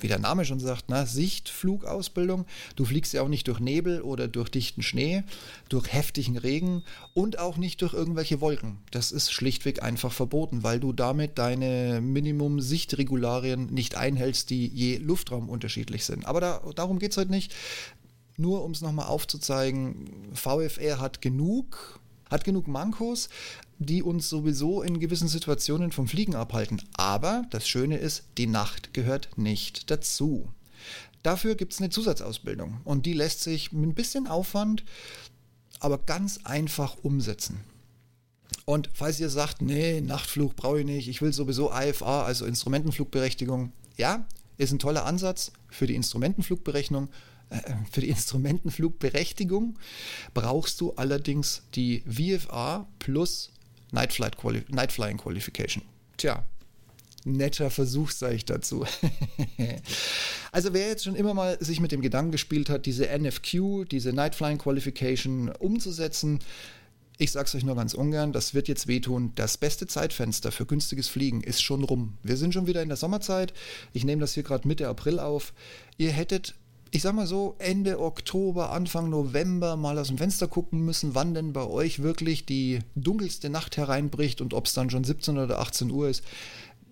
wie 0.01 0.09
der 0.09 0.19
Name 0.19 0.45
schon 0.45 0.61
sagt, 0.61 0.89
ne, 0.89 1.07
Sichtflugausbildung. 1.07 2.47
Du 2.77 2.85
fliegst 2.85 3.13
ja 3.13 3.23
auch 3.23 3.29
nicht 3.29 3.49
durch 3.49 3.61
Nebel 3.61 4.03
oder 4.03 4.29
durch 4.29 4.51
dichten 4.51 4.83
Schnee, 4.83 5.25
durch 5.69 5.93
heftigen 5.93 6.37
Regen 6.37 6.83
und 7.15 7.39
auch 7.39 7.57
nicht 7.57 7.83
durch 7.83 7.95
irgendwelche 7.95 8.41
Wolken. 8.41 8.79
Das 8.91 9.13
ist 9.13 9.33
schlichtweg 9.33 9.83
einfach 9.83 10.13
verboten, 10.13 10.63
weil 10.63 10.81
du 10.81 10.93
damit 10.93 11.39
deine 11.39 12.01
Minimum-Sichtregularien 12.01 13.73
nicht 13.73 13.97
einhältst, 13.97 14.51
die 14.51 14.67
je 14.67 14.99
Luftraum 14.99 15.49
unterschiedlich 15.49 16.05
sind. 16.05 16.27
Aber 16.27 16.41
da, 16.41 16.63
darum 16.75 16.99
geht 16.99 17.13
es 17.13 17.17
heute 17.17 17.31
nicht. 17.31 17.55
Nur 18.39 18.65
um 18.65 18.73
es 18.73 18.83
nochmal 18.83 19.07
aufzuzeigen, 19.07 20.35
VFR 20.35 21.01
hat 21.01 21.23
genug 21.23 22.01
hat 22.31 22.45
genug 22.45 22.69
Mankos, 22.69 23.29
die 23.79 24.03
uns 24.03 24.29
sowieso 24.29 24.83
in 24.83 25.01
gewissen 25.01 25.29
Situationen 25.29 25.93
vom 25.93 26.09
Fliegen 26.09 26.35
abhalten. 26.35 26.83
Aber 26.97 27.45
das 27.51 27.69
Schöne 27.69 27.99
ist, 27.99 28.25
die 28.39 28.47
Nacht 28.47 28.95
gehört 28.95 29.37
nicht 29.37 29.91
dazu. 29.91 30.49
Dafür 31.23 31.57
gibt 31.57 31.73
es 31.73 31.81
eine 31.81 31.91
Zusatzausbildung 31.91 32.81
und 32.85 33.07
die 33.07 33.13
lässt 33.13 33.43
sich 33.43 33.73
mit 33.73 33.91
ein 33.91 33.95
bisschen 33.95 34.27
Aufwand, 34.27 34.85
aber 35.81 35.99
ganz 35.99 36.41
einfach 36.45 36.97
umsetzen. 37.03 37.61
Und 38.65 38.91
falls 38.95 39.21
ihr 39.21 39.31
sagt, 39.31 39.61
nee, 39.61 40.01
Nachtflug 40.01 40.57
brauche 40.57 40.81
ich 40.81 40.87
nicht, 40.87 41.09
ich 41.09 41.23
will 41.23 41.33
sowieso 41.33 41.73
IFA, 41.73 42.25
also 42.25 42.47
Instrumentenflugberechtigung, 42.47 43.73
ja, 43.97 44.27
ist 44.57 44.73
ein 44.73 44.79
toller 44.79 45.05
Ansatz 45.05 45.53
für 45.69 45.87
die 45.87 45.95
Instrumentenflugberechnung 45.95 47.09
für 47.91 48.01
die 48.01 48.09
Instrumentenflugberechtigung 48.09 49.79
brauchst 50.35 50.81
du 50.81 50.93
allerdings 50.95 51.63
die 51.75 52.03
VFA 52.07 52.89
plus 52.99 53.51
Night, 53.93 54.13
Flight 54.13 54.37
Quali 54.37 54.65
Night 54.69 54.93
Flying 54.93 55.17
Qualification. 55.17 55.85
Tja, 56.17 56.45
netter 57.25 57.71
Versuch, 57.71 58.11
sage 58.11 58.35
ich 58.35 58.45
dazu. 58.45 58.85
also 60.53 60.73
wer 60.73 60.89
jetzt 60.89 61.05
schon 61.05 61.15
immer 61.15 61.35
mal 61.35 61.57
sich 61.61 61.81
mit 61.81 61.93
dem 61.93 62.01
Gedanken 62.01 62.33
gespielt 62.33 62.69
hat, 62.69 62.87
diese 62.87 63.07
NFQ, 63.07 63.89
diese 63.91 64.13
Night 64.13 64.35
Flying 64.35 64.59
Qualification 64.59 65.51
umzusetzen, 65.51 66.41
ich 67.19 67.33
sag's 67.33 67.55
euch 67.55 67.65
nur 67.65 67.77
ganz 67.77 67.95
ungern, 67.95 68.33
das 68.33 68.53
wird 68.53 68.69
jetzt 68.69 68.89
wehtun. 68.89 69.33
Das 69.37 69.57
beste 69.57 69.87
Zeitfenster 69.87 70.53
für 70.53 70.67
günstiges 70.67 71.09
Fliegen 71.09 71.43
ist 71.43 71.63
schon 71.63 71.83
rum. 71.83 72.19
Wir 72.23 72.37
sind 72.37 72.53
schon 72.53 72.67
wieder 72.67 72.83
in 72.83 72.89
der 72.89 72.99
Sommerzeit. 72.99 73.55
Ich 73.95 74.05
nehme 74.05 74.21
das 74.21 74.35
hier 74.35 74.43
gerade 74.43 74.69
Mitte 74.69 74.87
April 74.87 75.19
auf. 75.19 75.55
Ihr 75.97 76.11
hättet 76.11 76.55
ich 76.91 77.03
sag 77.03 77.15
mal 77.15 77.27
so, 77.27 77.57
Ende 77.59 78.01
Oktober, 78.01 78.71
Anfang 78.71 79.11
November 79.11 79.77
mal 79.77 79.99
aus 79.99 80.09
dem 80.09 80.19
Fenster 80.19 80.49
gucken 80.49 80.85
müssen, 80.85 81.15
wann 81.15 81.35
denn 81.35 81.53
bei 81.53 81.67
euch 81.67 82.03
wirklich 82.03 82.47
die 82.47 82.79
dunkelste 82.95 83.51
Nacht 83.51 83.77
hereinbricht 83.77 84.41
und 84.41 84.55
ob 84.55 84.67
es 84.67 84.73
dann 84.73 84.91
schon 84.91 85.05
17 85.05 85.37
oder 85.37 85.59
18 85.59 85.91
Uhr 85.91 86.09
ist. 86.09 86.23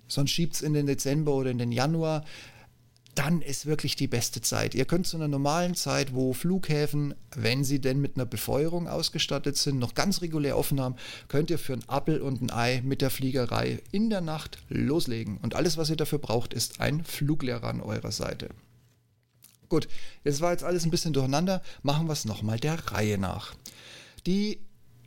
Sonst 0.08 0.30
schiebt 0.30 0.54
es 0.54 0.62
in 0.62 0.74
den 0.74 0.86
Dezember 0.86 1.32
oder 1.32 1.50
in 1.50 1.58
den 1.58 1.72
Januar. 1.72 2.24
Dann 3.14 3.40
ist 3.40 3.66
wirklich 3.66 3.94
die 3.94 4.08
beste 4.08 4.40
Zeit. 4.40 4.74
Ihr 4.74 4.86
könnt 4.86 5.06
zu 5.06 5.16
einer 5.16 5.28
normalen 5.28 5.76
Zeit, 5.76 6.14
wo 6.14 6.32
Flughäfen, 6.32 7.14
wenn 7.36 7.62
sie 7.62 7.80
denn 7.80 8.00
mit 8.00 8.16
einer 8.16 8.26
Befeuerung 8.26 8.88
ausgestattet 8.88 9.56
sind, 9.56 9.78
noch 9.78 9.94
ganz 9.94 10.20
regulär 10.20 10.58
offen 10.58 10.80
haben, 10.80 10.96
könnt 11.28 11.50
ihr 11.50 11.58
für 11.58 11.74
ein 11.74 11.88
Appel 11.88 12.20
und 12.20 12.42
ein 12.42 12.50
Ei 12.50 12.82
mit 12.84 13.00
der 13.00 13.10
Fliegerei 13.10 13.80
in 13.92 14.10
der 14.10 14.20
Nacht 14.20 14.58
loslegen. 14.68 15.38
Und 15.38 15.54
alles, 15.54 15.76
was 15.76 15.90
ihr 15.90 15.96
dafür 15.96 16.18
braucht, 16.18 16.52
ist 16.52 16.80
ein 16.80 17.04
Fluglehrer 17.04 17.68
an 17.68 17.80
eurer 17.80 18.10
Seite. 18.10 18.48
Gut, 19.74 19.88
jetzt 20.22 20.40
war 20.40 20.52
jetzt 20.52 20.62
alles 20.62 20.84
ein 20.84 20.92
bisschen 20.92 21.12
durcheinander. 21.12 21.60
Machen 21.82 22.06
wir 22.06 22.12
es 22.12 22.26
nochmal 22.26 22.60
der 22.60 22.92
Reihe 22.92 23.18
nach. 23.18 23.56
Die 24.24 24.60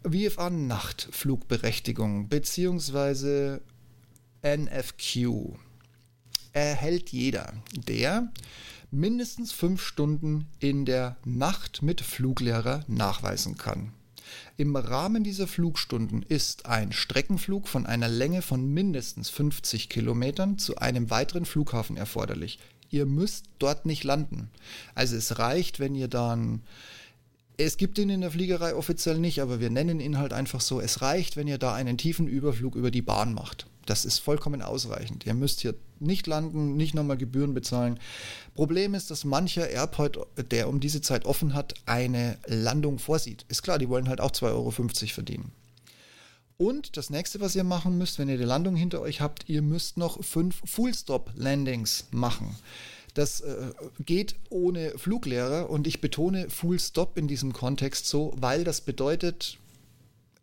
VFA-Nachtflugberechtigung 0.04 2.28
bzw. 2.28 3.60
NFQ 4.46 5.56
erhält 6.52 7.14
jeder, 7.14 7.54
der 7.72 8.30
mindestens 8.92 9.54
fünf 9.54 9.82
Stunden 9.82 10.50
in 10.60 10.84
der 10.84 11.16
Nacht 11.24 11.82
mit 11.82 12.02
Fluglehrer 12.02 12.84
nachweisen 12.90 13.58
kann. 13.58 13.94
Im 14.58 14.76
Rahmen 14.76 15.24
dieser 15.24 15.48
Flugstunden 15.48 16.24
ist 16.24 16.66
ein 16.66 16.92
Streckenflug 16.92 17.70
von 17.70 17.86
einer 17.86 18.10
Länge 18.10 18.42
von 18.42 18.74
mindestens 18.74 19.30
50 19.30 19.88
Kilometern 19.88 20.58
zu 20.58 20.76
einem 20.76 21.10
weiteren 21.10 21.46
Flughafen 21.46 21.96
erforderlich 21.96 22.60
ihr 22.90 23.06
müsst 23.06 23.46
dort 23.60 23.86
nicht 23.86 24.04
landen. 24.04 24.50
Also 24.96 25.16
es 25.16 25.40
reicht, 25.40 25.80
wenn 25.80 25.96
ihr 25.96 26.08
dann 26.08 26.62
es 27.60 27.78
gibt 27.78 27.98
ihn 27.98 28.10
in 28.10 28.22
der 28.22 28.30
Fliegerei 28.30 28.76
offiziell 28.76 29.18
nicht, 29.18 29.42
aber 29.42 29.60
wir 29.60 29.72
nennen 29.72 30.00
ihn 30.00 30.20
halt 30.20 30.32
einfach 30.32 30.62
so. 30.62 30.80
Es 30.80 31.02
reicht, 31.02 31.38
wenn 31.38 31.48
ihr 31.48 31.58
da 31.58 31.74
einen 31.74 31.98
tiefen 31.98 32.28
Überflug 32.28 32.76
über 32.76 32.92
die 32.92 33.02
Bahn 33.02 33.34
macht. 33.34 33.66
Das 33.88 34.06
ist 34.06 34.20
vollkommen 34.20 34.62
ausreichend. 34.62 35.26
Ihr 35.26 35.34
müsst 35.34 35.62
hier 35.62 35.74
nicht 36.00 36.28
landen, 36.28 36.76
nicht 36.76 36.94
nochmal 36.94 37.18
Gebühren 37.18 37.56
bezahlen. 37.56 38.00
Problem 38.54 38.94
ist, 38.94 39.10
dass 39.10 39.26
mancher 39.26 39.70
Airport, 39.70 40.20
der 40.52 40.70
um 40.70 40.80
diese 40.80 41.02
Zeit 41.02 41.26
offen 41.26 41.56
hat, 41.56 41.74
eine 41.88 42.38
Landung 42.46 43.00
vorsieht. 43.00 43.46
Ist 43.48 43.64
klar, 43.64 43.80
die 43.80 43.90
wollen 43.90 44.10
halt 44.10 44.22
auch 44.22 44.32
2,50 44.32 44.44
Euro 44.54 44.72
verdienen. 44.72 45.52
Und 46.58 46.98
das 46.98 47.12
nächste, 47.12 47.40
was 47.40 47.56
ihr 47.56 47.64
machen 47.64 47.98
müsst, 47.98 48.18
wenn 48.18 48.30
ihr 48.30 48.38
die 48.38 48.44
Landung 48.44 48.76
hinter 48.76 49.02
euch 49.02 49.22
habt, 49.22 49.48
ihr 49.48 49.62
müsst 49.62 49.98
noch 49.98 50.24
fünf 50.24 50.62
Full-Stop-Landings 50.66 52.08
machen. 52.12 52.56
Das 53.14 53.42
äh, 53.42 53.72
geht 54.00 54.36
ohne 54.50 54.92
Fluglehrer 54.98 55.70
und 55.70 55.88
ich 55.88 56.02
betone 56.02 56.50
Full 56.52 56.80
Stop 56.80 57.18
in 57.18 57.28
diesem 57.28 57.52
Kontext 57.52 58.06
so, 58.06 58.32
weil 58.38 58.64
das 58.64 58.82
bedeutet, 58.82 59.58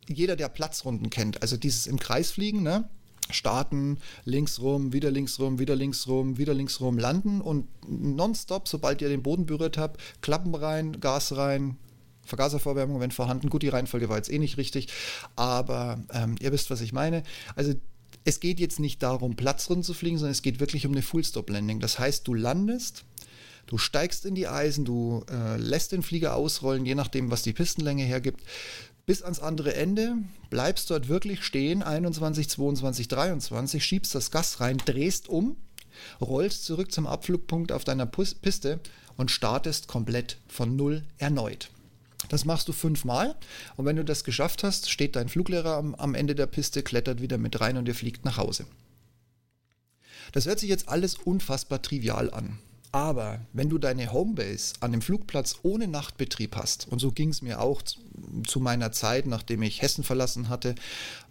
jeder, 0.09 0.35
der 0.35 0.49
Platzrunden 0.49 1.09
kennt, 1.09 1.41
also 1.41 1.55
dieses 1.55 1.87
im 1.87 1.99
Kreis 1.99 2.31
fliegen, 2.31 2.63
ne? 2.63 2.89
starten, 3.29 3.97
links 4.25 4.59
rum, 4.59 4.93
wieder 4.93 5.09
links 5.09 5.39
rum, 5.39 5.57
wieder 5.57 5.75
links 5.75 6.07
rum, 6.07 6.37
wieder 6.37 6.53
links 6.53 6.79
rum, 6.79 6.97
landen 6.97 7.41
und 7.41 7.67
nonstop, 7.87 8.67
sobald 8.67 9.01
ihr 9.01 9.09
den 9.09 9.23
Boden 9.23 9.45
berührt 9.45 9.77
habt, 9.77 9.99
Klappen 10.21 10.53
rein, 10.53 10.99
Gas 10.99 11.35
rein, 11.35 11.77
Vergaservorwärmung, 12.25 12.99
wenn 12.99 13.11
vorhanden. 13.11 13.49
Gut, 13.49 13.63
die 13.63 13.69
Reihenfolge 13.69 14.09
war 14.09 14.17
jetzt 14.17 14.31
eh 14.31 14.39
nicht 14.39 14.57
richtig, 14.57 14.87
aber 15.35 16.03
ähm, 16.11 16.35
ihr 16.39 16.51
wisst, 16.51 16.69
was 16.69 16.81
ich 16.81 16.93
meine. 16.93 17.23
Also 17.55 17.73
Es 18.23 18.39
geht 18.39 18.59
jetzt 18.59 18.79
nicht 18.79 19.03
darum, 19.03 19.35
Platz 19.35 19.65
zu 19.65 19.93
fliegen, 19.93 20.17
sondern 20.17 20.31
es 20.31 20.41
geht 20.41 20.59
wirklich 20.59 20.85
um 20.87 20.93
eine 20.93 21.03
Full-Stop-Landing. 21.03 21.79
Das 21.79 21.99
heißt, 21.99 22.27
du 22.27 22.33
landest, 22.33 23.05
du 23.67 23.77
steigst 23.77 24.25
in 24.25 24.33
die 24.33 24.47
Eisen, 24.47 24.83
du 24.83 25.23
äh, 25.29 25.57
lässt 25.57 25.91
den 25.91 26.01
Flieger 26.01 26.35
ausrollen, 26.35 26.85
je 26.85 26.95
nachdem, 26.95 27.29
was 27.29 27.43
die 27.43 27.53
Pistenlänge 27.53 28.03
hergibt, 28.03 28.41
bis 29.05 29.21
ans 29.21 29.39
andere 29.39 29.75
Ende, 29.75 30.17
bleibst 30.49 30.89
dort 30.89 31.07
wirklich 31.07 31.43
stehen, 31.43 31.83
21, 31.83 32.49
22, 32.49 33.07
23, 33.07 33.85
schiebst 33.85 34.15
das 34.15 34.31
Gas 34.31 34.59
rein, 34.59 34.77
drehst 34.83 35.29
um, 35.29 35.57
rollst 36.19 36.65
zurück 36.65 36.91
zum 36.91 37.05
Abflugpunkt 37.05 37.71
auf 37.71 37.83
deiner 37.83 38.07
Piste 38.07 38.79
und 39.17 39.29
startest 39.29 39.87
komplett 39.87 40.37
von 40.47 40.75
Null 40.75 41.03
erneut. 41.19 41.69
Das 42.29 42.45
machst 42.45 42.67
du 42.67 42.73
fünfmal 42.73 43.35
und 43.77 43.85
wenn 43.85 43.95
du 43.95 44.05
das 44.05 44.23
geschafft 44.23 44.63
hast, 44.63 44.89
steht 44.89 45.15
dein 45.15 45.29
Fluglehrer 45.29 45.75
am, 45.75 45.95
am 45.95 46.15
Ende 46.15 46.35
der 46.35 46.47
Piste, 46.47 46.83
klettert 46.83 47.21
wieder 47.21 47.37
mit 47.37 47.59
rein 47.61 47.77
und 47.77 47.87
ihr 47.87 47.95
fliegt 47.95 48.25
nach 48.25 48.37
Hause. 48.37 48.65
Das 50.31 50.45
hört 50.45 50.59
sich 50.59 50.69
jetzt 50.69 50.89
alles 50.89 51.15
unfassbar 51.15 51.81
trivial 51.81 52.31
an. 52.31 52.59
Aber 52.95 53.41
wenn 53.51 53.67
du 53.67 53.77
deine 53.77 54.13
Homebase 54.13 54.75
an 54.79 54.93
dem 54.93 55.01
Flugplatz 55.01 55.59
ohne 55.63 55.85
Nachtbetrieb 55.85 56.55
hast, 56.55 56.87
und 56.87 56.99
so 56.99 57.11
ging 57.11 57.27
es 57.27 57.41
mir 57.41 57.59
auch 57.59 57.81
zu 57.81 58.59
meiner 58.61 58.93
Zeit, 58.93 59.27
nachdem 59.27 59.63
ich 59.63 59.81
Hessen 59.81 60.05
verlassen 60.05 60.47
hatte, 60.47 60.75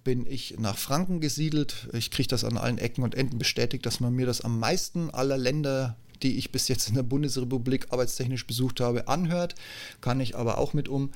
bin 0.05 0.27
ich 0.27 0.57
nach 0.59 0.77
Franken 0.77 1.21
gesiedelt. 1.21 1.89
Ich 1.95 2.11
kriege 2.11 2.29
das 2.29 2.45
an 2.45 2.59
allen 2.59 2.77
Ecken 2.77 3.03
und 3.03 3.15
Enden 3.15 3.39
bestätigt, 3.39 3.87
dass 3.87 3.99
man 3.99 4.13
mir 4.13 4.27
das 4.27 4.43
am 4.43 4.59
meisten 4.59 5.09
aller 5.09 5.39
Länder 5.39 5.97
die 6.23 6.39
ich 6.39 6.53
bis 6.53 6.69
jetzt 6.69 6.89
in 6.89 6.95
der 6.95 7.03
Bundesrepublik 7.03 7.87
arbeitstechnisch 7.91 8.47
besucht 8.47 8.81
habe, 8.81 9.09
anhört. 9.09 9.55
Kann 10.01 10.21
ich 10.21 10.37
aber 10.37 10.59
auch 10.59 10.73
mit 10.73 10.89
um. 10.89 11.11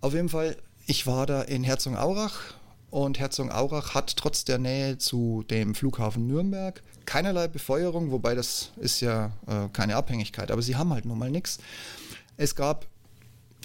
Auf 0.00 0.14
jeden 0.14 0.28
Fall, 0.28 0.56
ich 0.86 1.06
war 1.06 1.26
da 1.26 1.42
in 1.42 1.64
Herzogenaurach 1.64 2.54
und 2.90 3.18
Herzogenaurach 3.18 3.94
hat 3.94 4.16
trotz 4.16 4.44
der 4.44 4.58
Nähe 4.58 4.98
zu 4.98 5.44
dem 5.48 5.74
Flughafen 5.74 6.26
Nürnberg 6.26 6.82
keinerlei 7.06 7.48
Befeuerung, 7.48 8.10
wobei 8.10 8.34
das 8.34 8.72
ist 8.76 9.00
ja 9.00 9.32
äh, 9.46 9.68
keine 9.72 9.96
Abhängigkeit, 9.96 10.50
aber 10.50 10.62
sie 10.62 10.76
haben 10.76 10.92
halt 10.92 11.04
nun 11.04 11.18
mal 11.18 11.30
nichts. 11.30 11.58
Es 12.36 12.54
gab 12.54 12.86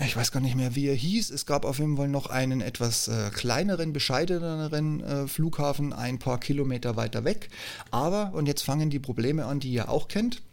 ich 0.06 0.16
weiß 0.16 0.32
gar 0.32 0.42
nicht 0.42 0.56
mehr, 0.56 0.76
wie 0.76 0.88
er 0.88 0.96
hieß. 0.96 1.32
Es 1.32 1.48
gab 1.48 1.66
auf 1.66 1.80
jeden 1.80 1.98
Fall 1.98 2.08
noch 2.08 2.28
einen 2.28 2.62
etwas 2.62 3.08
äh, 3.08 3.32
kleineren, 3.32 3.94
bescheideneren 3.94 5.02
äh, 5.02 5.28
Flughafen 5.28 5.92
ein 5.92 6.20
paar 6.20 6.40
Kilometer 6.40 6.96
weiter 6.96 7.24
weg. 7.24 7.50
Aber, 7.90 8.32
und 8.36 8.46
jetzt 8.46 8.62
fangen 8.62 8.92
die 8.92 9.00
Probleme 9.00 9.46
an, 9.46 9.60
die 9.60 9.72
ihr 9.72 9.90
auch 9.90 10.08
kennt 10.08 10.44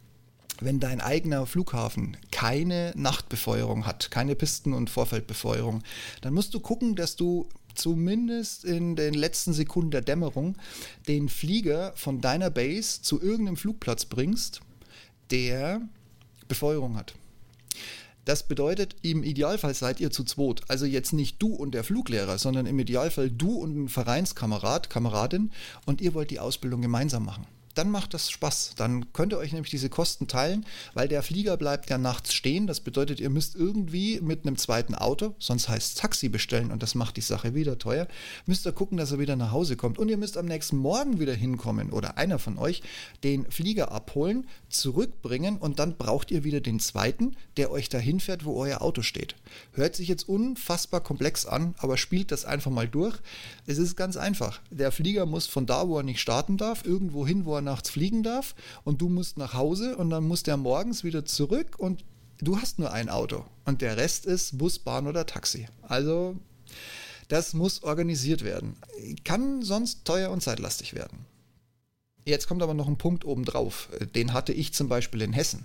wenn 0.60 0.80
dein 0.80 1.00
eigener 1.00 1.46
Flughafen 1.46 2.16
keine 2.30 2.92
Nachtbefeuerung 2.96 3.86
hat, 3.86 4.10
keine 4.10 4.34
Pisten- 4.34 4.72
und 4.72 4.90
Vorfeldbefeuerung, 4.90 5.82
dann 6.20 6.34
musst 6.34 6.54
du 6.54 6.60
gucken, 6.60 6.96
dass 6.96 7.16
du 7.16 7.48
zumindest 7.74 8.64
in 8.64 8.96
den 8.96 9.14
letzten 9.14 9.52
Sekunden 9.52 9.90
der 9.90 10.02
Dämmerung 10.02 10.56
den 11.08 11.28
Flieger 11.28 11.92
von 11.96 12.20
deiner 12.20 12.50
Base 12.50 13.02
zu 13.02 13.20
irgendeinem 13.20 13.56
Flugplatz 13.56 14.04
bringst, 14.04 14.60
der 15.30 15.80
Befeuerung 16.46 16.96
hat. 16.96 17.14
Das 18.24 18.48
bedeutet, 18.48 18.96
im 19.02 19.22
Idealfall 19.22 19.74
seid 19.74 20.00
ihr 20.00 20.10
zu 20.10 20.24
zweit. 20.24 20.62
Also 20.68 20.86
jetzt 20.86 21.12
nicht 21.12 21.42
du 21.42 21.48
und 21.48 21.72
der 21.74 21.84
Fluglehrer, 21.84 22.38
sondern 22.38 22.64
im 22.64 22.78
Idealfall 22.78 23.30
du 23.30 23.52
und 23.56 23.76
ein 23.76 23.88
Vereinskamerad, 23.88 24.88
Kameradin 24.88 25.50
und 25.84 26.00
ihr 26.00 26.14
wollt 26.14 26.30
die 26.30 26.40
Ausbildung 26.40 26.80
gemeinsam 26.80 27.24
machen 27.24 27.46
dann 27.74 27.90
macht 27.90 28.14
das 28.14 28.30
Spaß. 28.30 28.74
Dann 28.76 29.12
könnt 29.12 29.32
ihr 29.32 29.38
euch 29.38 29.52
nämlich 29.52 29.70
diese 29.70 29.88
Kosten 29.88 30.28
teilen, 30.28 30.64
weil 30.94 31.08
der 31.08 31.22
Flieger 31.22 31.56
bleibt 31.56 31.90
ja 31.90 31.98
nachts 31.98 32.32
stehen. 32.32 32.66
Das 32.66 32.80
bedeutet, 32.80 33.20
ihr 33.20 33.30
müsst 33.30 33.56
irgendwie 33.56 34.20
mit 34.20 34.46
einem 34.46 34.56
zweiten 34.56 34.94
Auto, 34.94 35.34
sonst 35.38 35.68
heißt 35.68 35.88
es 35.88 35.94
Taxi 35.94 36.28
bestellen 36.28 36.70
und 36.70 36.82
das 36.82 36.94
macht 36.94 37.16
die 37.16 37.20
Sache 37.20 37.54
wieder 37.54 37.78
teuer, 37.78 38.06
müsst 38.46 38.66
ihr 38.66 38.72
gucken, 38.72 38.96
dass 38.96 39.12
er 39.12 39.18
wieder 39.18 39.36
nach 39.36 39.52
Hause 39.52 39.76
kommt. 39.76 39.98
Und 39.98 40.08
ihr 40.08 40.16
müsst 40.16 40.36
am 40.36 40.46
nächsten 40.46 40.76
Morgen 40.76 41.18
wieder 41.20 41.34
hinkommen 41.34 41.90
oder 41.90 42.16
einer 42.16 42.38
von 42.38 42.58
euch 42.58 42.82
den 43.22 43.50
Flieger 43.50 43.92
abholen, 43.92 44.46
zurückbringen 44.68 45.56
und 45.56 45.78
dann 45.78 45.96
braucht 45.96 46.30
ihr 46.30 46.44
wieder 46.44 46.60
den 46.60 46.80
zweiten, 46.80 47.36
der 47.56 47.70
euch 47.70 47.88
dahin 47.88 48.20
fährt, 48.20 48.44
wo 48.44 48.56
euer 48.56 48.82
Auto 48.82 49.02
steht. 49.02 49.36
Hört 49.72 49.96
sich 49.96 50.08
jetzt 50.08 50.28
unfassbar 50.28 51.00
komplex 51.00 51.46
an, 51.46 51.74
aber 51.78 51.96
spielt 51.96 52.30
das 52.32 52.44
einfach 52.44 52.70
mal 52.70 52.88
durch. 52.88 53.16
Es 53.66 53.78
ist 53.78 53.96
ganz 53.96 54.16
einfach. 54.16 54.60
Der 54.70 54.92
Flieger 54.92 55.26
muss 55.26 55.46
von 55.46 55.66
da, 55.66 55.88
wo 55.88 55.98
er 55.98 56.02
nicht 56.02 56.20
starten 56.20 56.56
darf, 56.56 56.84
irgendwo 56.84 57.26
hin, 57.26 57.44
wo 57.44 57.56
er 57.56 57.62
nachts 57.64 57.90
fliegen 57.90 58.22
darf 58.22 58.54
und 58.84 59.00
du 59.00 59.08
musst 59.08 59.38
nach 59.38 59.54
Hause 59.54 59.96
und 59.96 60.10
dann 60.10 60.24
muss 60.24 60.42
der 60.42 60.56
morgens 60.56 61.04
wieder 61.04 61.24
zurück 61.24 61.78
und 61.78 62.04
du 62.40 62.58
hast 62.58 62.78
nur 62.78 62.92
ein 62.92 63.08
Auto 63.08 63.44
und 63.64 63.82
der 63.82 63.96
Rest 63.96 64.26
ist 64.26 64.58
Bus, 64.58 64.78
Bahn 64.78 65.06
oder 65.06 65.26
Taxi. 65.26 65.66
Also 65.82 66.36
das 67.28 67.54
muss 67.54 67.82
organisiert 67.82 68.44
werden. 68.44 68.76
Kann 69.24 69.62
sonst 69.62 70.04
teuer 70.04 70.30
und 70.30 70.42
zeitlastig 70.42 70.94
werden. 70.94 71.26
Jetzt 72.26 72.48
kommt 72.48 72.62
aber 72.62 72.72
noch 72.72 72.88
ein 72.88 72.96
Punkt 72.96 73.26
obendrauf. 73.26 73.90
Den 74.14 74.32
hatte 74.32 74.54
ich 74.54 74.72
zum 74.72 74.88
Beispiel 74.88 75.20
in 75.20 75.34
Hessen. 75.34 75.64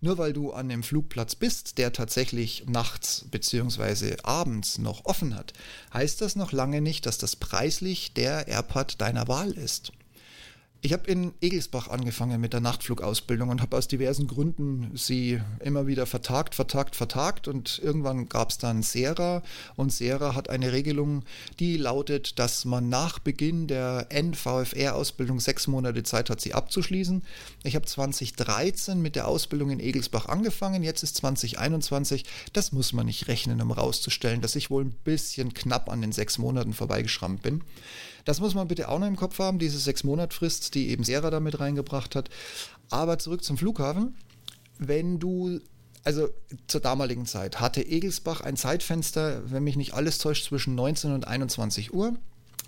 Nur 0.00 0.18
weil 0.18 0.32
du 0.32 0.52
an 0.52 0.68
dem 0.68 0.84
Flugplatz 0.84 1.34
bist, 1.34 1.78
der 1.78 1.92
tatsächlich 1.92 2.64
nachts 2.68 3.24
bzw. 3.30 4.16
abends 4.22 4.78
noch 4.78 5.04
offen 5.04 5.34
hat, 5.34 5.52
heißt 5.92 6.20
das 6.20 6.36
noch 6.36 6.52
lange 6.52 6.80
nicht, 6.80 7.06
dass 7.06 7.18
das 7.18 7.34
preislich 7.34 8.14
der 8.14 8.46
Airport 8.46 9.00
deiner 9.00 9.26
Wahl 9.26 9.50
ist. 9.52 9.92
Ich 10.82 10.92
habe 10.92 11.10
in 11.10 11.32
Egelsbach 11.40 11.88
angefangen 11.88 12.40
mit 12.40 12.52
der 12.52 12.60
Nachtflugausbildung 12.60 13.48
und 13.48 13.62
habe 13.62 13.76
aus 13.76 13.88
diversen 13.88 14.26
Gründen 14.26 14.90
sie 14.94 15.40
immer 15.60 15.86
wieder 15.86 16.04
vertagt, 16.06 16.54
vertagt, 16.54 16.94
vertagt 16.94 17.48
und 17.48 17.80
irgendwann 17.82 18.28
gab 18.28 18.50
es 18.50 18.58
dann 18.58 18.82
Sera 18.82 19.42
und 19.74 19.90
Sera 19.90 20.34
hat 20.34 20.50
eine 20.50 20.72
Regelung, 20.72 21.24
die 21.58 21.78
lautet, 21.78 22.38
dass 22.38 22.66
man 22.66 22.90
nach 22.90 23.18
Beginn 23.18 23.66
der 23.66 24.08
NVFR-Ausbildung 24.10 25.40
sechs 25.40 25.66
Monate 25.66 26.02
Zeit 26.02 26.28
hat, 26.28 26.42
sie 26.42 26.54
abzuschließen. 26.54 27.22
Ich 27.64 27.74
habe 27.74 27.86
2013 27.86 29.00
mit 29.00 29.16
der 29.16 29.28
Ausbildung 29.28 29.70
in 29.70 29.80
Egelsbach 29.80 30.26
angefangen, 30.26 30.82
jetzt 30.82 31.02
ist 31.02 31.16
2021. 31.16 32.26
Das 32.52 32.72
muss 32.72 32.92
man 32.92 33.06
nicht 33.06 33.28
rechnen, 33.28 33.62
um 33.62 33.72
rauszustellen, 33.72 34.42
dass 34.42 34.54
ich 34.54 34.70
wohl 34.70 34.84
ein 34.84 34.96
bisschen 35.04 35.54
knapp 35.54 35.88
an 35.88 36.02
den 36.02 36.12
sechs 36.12 36.36
Monaten 36.36 36.74
vorbeigeschrammt 36.74 37.42
bin. 37.42 37.62
Das 38.26 38.40
muss 38.40 38.54
man 38.54 38.68
bitte 38.68 38.90
auch 38.90 38.98
noch 38.98 39.06
im 39.06 39.16
Kopf 39.16 39.38
haben, 39.38 39.58
diese 39.58 39.78
sechs 39.78 40.04
Monat-Frist, 40.04 40.74
die 40.74 40.90
eben 40.90 41.04
Sera 41.04 41.30
da 41.30 41.40
mit 41.40 41.58
reingebracht 41.58 42.14
hat. 42.14 42.28
Aber 42.90 43.18
zurück 43.18 43.42
zum 43.42 43.56
Flughafen. 43.56 44.16
Wenn 44.78 45.18
du 45.18 45.60
also 46.06 46.28
zur 46.68 46.80
damaligen 46.80 47.26
Zeit 47.26 47.58
hatte 47.58 47.82
Egelsbach 47.82 48.40
ein 48.40 48.56
Zeitfenster, 48.56 49.50
wenn 49.50 49.64
mich 49.64 49.74
nicht 49.74 49.94
alles 49.94 50.18
täuscht, 50.18 50.44
zwischen 50.44 50.76
19 50.76 51.12
und 51.12 51.26
21 51.26 51.92
Uhr. 51.92 52.14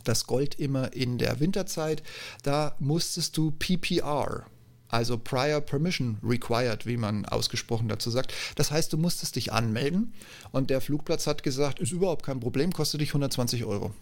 Das 0.03 0.27
Gold 0.27 0.57
immer 0.57 0.93
in 0.93 1.19
der 1.19 1.39
Winterzeit. 1.39 2.03
Da 2.43 2.75
musstest 2.81 3.37
du 3.37 3.53
PPR, 3.53 4.45
also 4.89 5.19
Prior 5.19 5.61
Permission 5.61 6.19
Required, 6.23 6.87
wie 6.87 6.97
man 6.97 7.27
ausgesprochen 7.27 7.89
dazu 7.89 8.11
sagt. 8.11 8.35
Das 8.57 8.73
heißt, 8.73 8.93
du 8.93 8.97
musstest 8.97 9.37
dich 9.37 9.53
anmelden 9.53 10.15
und 10.51 10.71
der 10.71 10.81
Flugplatz 10.81 11.29
hat 11.29 11.45
gesagt, 11.45 11.79
ist 11.79 11.93
überhaupt 11.93 12.25
kein 12.25 12.41
Problem, 12.41 12.73
kostet 12.73 13.01
dich 13.01 13.11
120 13.11 13.65
Euro. 13.65 13.95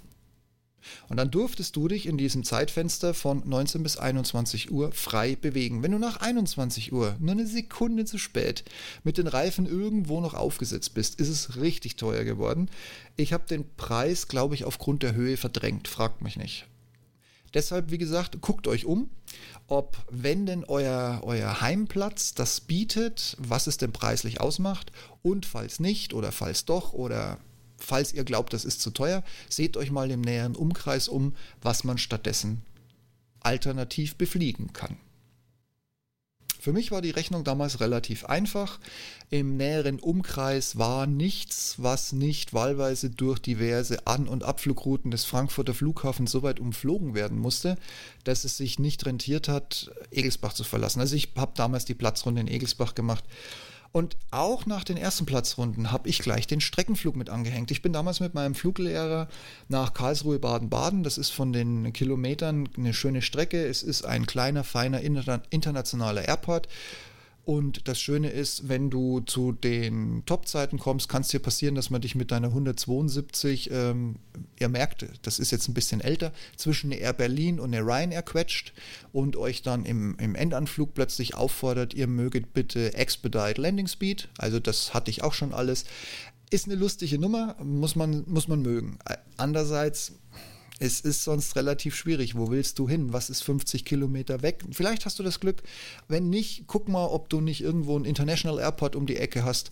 Und 1.09 1.17
dann 1.17 1.31
durftest 1.31 1.77
du 1.77 1.89
dich 1.89 2.07
in 2.07 2.19
diesem 2.19 2.45
Zeitfenster 2.45 3.15
von 3.15 3.43
19 3.49 3.83
bis 3.83 3.97
21 3.97 4.71
Uhr 4.71 4.93
frei 4.93 5.37
bewegen. 5.37 5.83
Wenn 5.83 5.93
du 5.93 5.99
nach 5.99 6.19
21 6.19 6.93
Uhr 6.93 7.17
nur 7.19 7.33
eine 7.33 7.47
Sekunde 7.47 8.05
zu 8.05 8.19
spät 8.19 8.65
mit 9.05 9.19
den 9.19 9.27
Reifen 9.27 9.67
irgendwo 9.67 10.21
noch 10.21 10.35
aufgesetzt 10.35 10.95
bist, 10.95 11.21
ist 11.21 11.29
es 11.29 11.57
richtig 11.57 11.97
teuer 11.97 12.25
geworden. 12.25 12.69
Ich 13.17 13.33
habe 13.33 13.45
den 13.49 13.65
Preis, 13.77 14.29
glaube 14.29 14.55
ich, 14.55 14.65
aufgrund 14.65 15.03
der 15.03 15.15
Höhe 15.15 15.37
verdrängt. 15.37 15.89
Fragt 15.89 16.23
mich 16.23 16.37
nicht. 16.37 16.67
Deshalb, 17.55 17.91
wie 17.91 17.99
gesagt, 17.99 18.41
guckt 18.43 18.69
euch 18.69 18.85
um, 18.85 19.09
ob, 19.67 19.97
wenn 20.11 20.47
denn 20.47 20.65
euer, 20.65 21.21
euer 21.23 21.61
Heimplatz 21.61 22.35
das 22.35 22.61
bietet, 22.61 23.37
was 23.39 23.67
es 23.67 23.79
denn 23.79 23.93
preislich 23.93 24.41
ausmacht 24.41 24.93
und 25.23 25.47
falls 25.47 25.81
nicht 25.81 26.13
oder 26.13 26.33
falls 26.33 26.67
doch 26.67 26.93
oder 26.93 27.39
falls 27.77 28.13
ihr 28.13 28.25
glaubt, 28.25 28.53
das 28.53 28.65
ist 28.65 28.81
zu 28.81 28.91
teuer, 28.91 29.23
seht 29.49 29.77
euch 29.77 29.91
mal 29.91 30.11
im 30.11 30.21
näheren 30.21 30.57
Umkreis 30.57 31.09
um, 31.09 31.35
was 31.63 31.85
man 31.85 31.99
stattdessen 31.99 32.63
alternativ 33.41 34.17
befliegen 34.17 34.73
kann. 34.73 34.97
Für 36.67 36.73
mich 36.73 36.91
war 36.91 37.01
die 37.01 37.11
Rechnung 37.11 37.45
damals 37.45 37.79
relativ 37.79 38.25
einfach. 38.25 38.81
Im 39.31 39.57
näheren 39.57 40.01
Umkreis 40.01 40.77
war 40.77 41.07
nichts, 41.07 41.77
was 41.79 42.13
nicht 42.13 42.55
wahlweise 42.55 43.09
durch 43.09 43.39
diverse 43.39 44.05
An- 44.09 44.27
und 44.27 44.43
Abflugrouten 44.43 45.13
des 45.13 45.25
Frankfurter 45.25 45.75
Flughafens 45.75 46.33
so 46.33 46.43
weit 46.43 46.59
umflogen 46.59 47.15
werden 47.15 47.39
musste, 47.39 47.79
dass 48.25 48.43
es 48.43 48.57
sich 48.57 48.81
nicht 48.81 49.07
rentiert 49.07 49.47
hat, 49.47 49.93
Egelsbach 50.11 50.55
zu 50.55 50.65
verlassen. 50.65 50.99
Also 50.99 51.15
ich 51.15 51.29
habe 51.37 51.53
damals 51.55 51.85
die 51.85 51.95
Platzrunde 51.95 52.41
in 52.41 52.49
Egelsbach 52.49 52.97
gemacht 52.97 53.23
und 53.93 54.17
auch 54.31 54.67
nach 54.67 54.85
den 54.85 54.97
ersten 54.97 55.27
Platzrunden 55.27 55.93
habe 55.93 56.09
ich 56.09 56.19
gleich 56.19 56.47
den 56.47 56.61
Streckenflug 56.61 57.17
mit 57.17 57.31
angehängt. 57.31 57.71
Ich 57.71 57.83
bin 57.83 57.93
damals 57.93 58.21
mit 58.21 58.35
meinem 58.35 58.55
Fluglehrer 58.55 59.29
nach 59.69 59.95
Karlsruhe 59.95 60.39
Baden-Baden. 60.39 61.03
Das 61.03 61.19
ist 61.19 61.31
von 61.31 61.53
den 61.53 61.93
Kilometern 61.93 62.69
eine 62.77 62.95
schöne 62.95 63.23
Strecke. 63.23 63.65
Es 63.67 63.83
ist 63.83 64.05
ein 64.05 64.27
kleiner, 64.27 64.65
feiner 64.65 65.01
internationaler 65.01 66.27
Airport. 66.27 66.69
Und 67.47 67.87
das 67.87 68.01
Schöne 68.01 68.29
ist, 68.29 68.69
wenn 68.69 68.91
du 68.91 69.21
zu 69.21 69.53
den 69.53 70.25
Top-Zeiten 70.27 70.81
kommst, 70.81 71.09
kann 71.09 71.23
es 71.23 71.29
dir 71.29 71.39
passieren, 71.39 71.77
dass 71.77 71.91
man 71.91 72.01
dich 72.01 72.17
mit 72.17 72.33
deiner 72.33 72.49
172, 72.49 73.71
ähm, 73.71 74.17
ihr 74.59 74.69
merkt, 74.69 75.07
das 75.23 75.39
ist 75.39 75.53
jetzt 75.53 75.69
ein 75.69 75.75
bisschen 75.75 76.01
älter, 76.01 76.33
zwischen 76.57 76.91
Air 76.91 77.13
Berlin 77.13 77.61
und 77.61 77.71
der 77.71 77.87
Ryanair 77.87 78.23
quetscht 78.23 78.73
und 79.13 79.37
euch 79.37 79.63
dann 79.63 79.85
im, 79.85 80.17
im 80.19 80.35
Endanflug 80.35 80.95
plötzlich 80.95 81.37
auffordert, 81.37 81.95
ihr 81.95 82.09
möget 82.09 82.53
bitte 82.53 82.95
Expedite 82.95 83.63
Landing 83.63 83.87
Speed. 83.87 84.29
Also 84.39 84.59
das 84.59 84.93
hatte 84.93 85.13
ich 85.13 85.23
auch 85.23 85.33
schon 85.33 85.55
alles. 85.55 85.85
Ist 86.51 86.67
eine 86.67 86.75
lustige 86.75 87.17
Nummer, 87.17 87.55
muss 87.63 87.95
man, 87.95 88.25
muss 88.27 88.49
man 88.49 88.61
mögen. 88.61 88.99
Andererseits 89.37 90.15
es 90.79 91.01
ist 91.01 91.25
sonst 91.25 91.57
relativ 91.57 91.97
schwierig. 91.97 92.35
Wo 92.37 92.51
willst 92.51 92.79
du 92.79 92.89
hin? 92.89 93.13
Was 93.13 93.31
ist 93.31 93.43
50 93.43 93.85
Kilometer 93.85 94.43
weg? 94.43 94.63
Vielleicht 94.71 95.07
hast 95.07 95.19
du 95.19 95.23
das 95.23 95.41
Glück. 95.41 95.63
Wenn 96.07 96.29
nicht, 96.29 96.65
guck 96.67 96.89
mal, 96.89 97.07
ob 97.07 97.31
du 97.31 97.41
nicht 97.41 97.63
irgendwo 97.63 97.97
einen 97.97 98.05
International 98.05 98.59
Airport 98.61 98.95
um 98.95 99.07
die 99.07 99.17
Ecke 99.17 99.45
hast. 99.45 99.71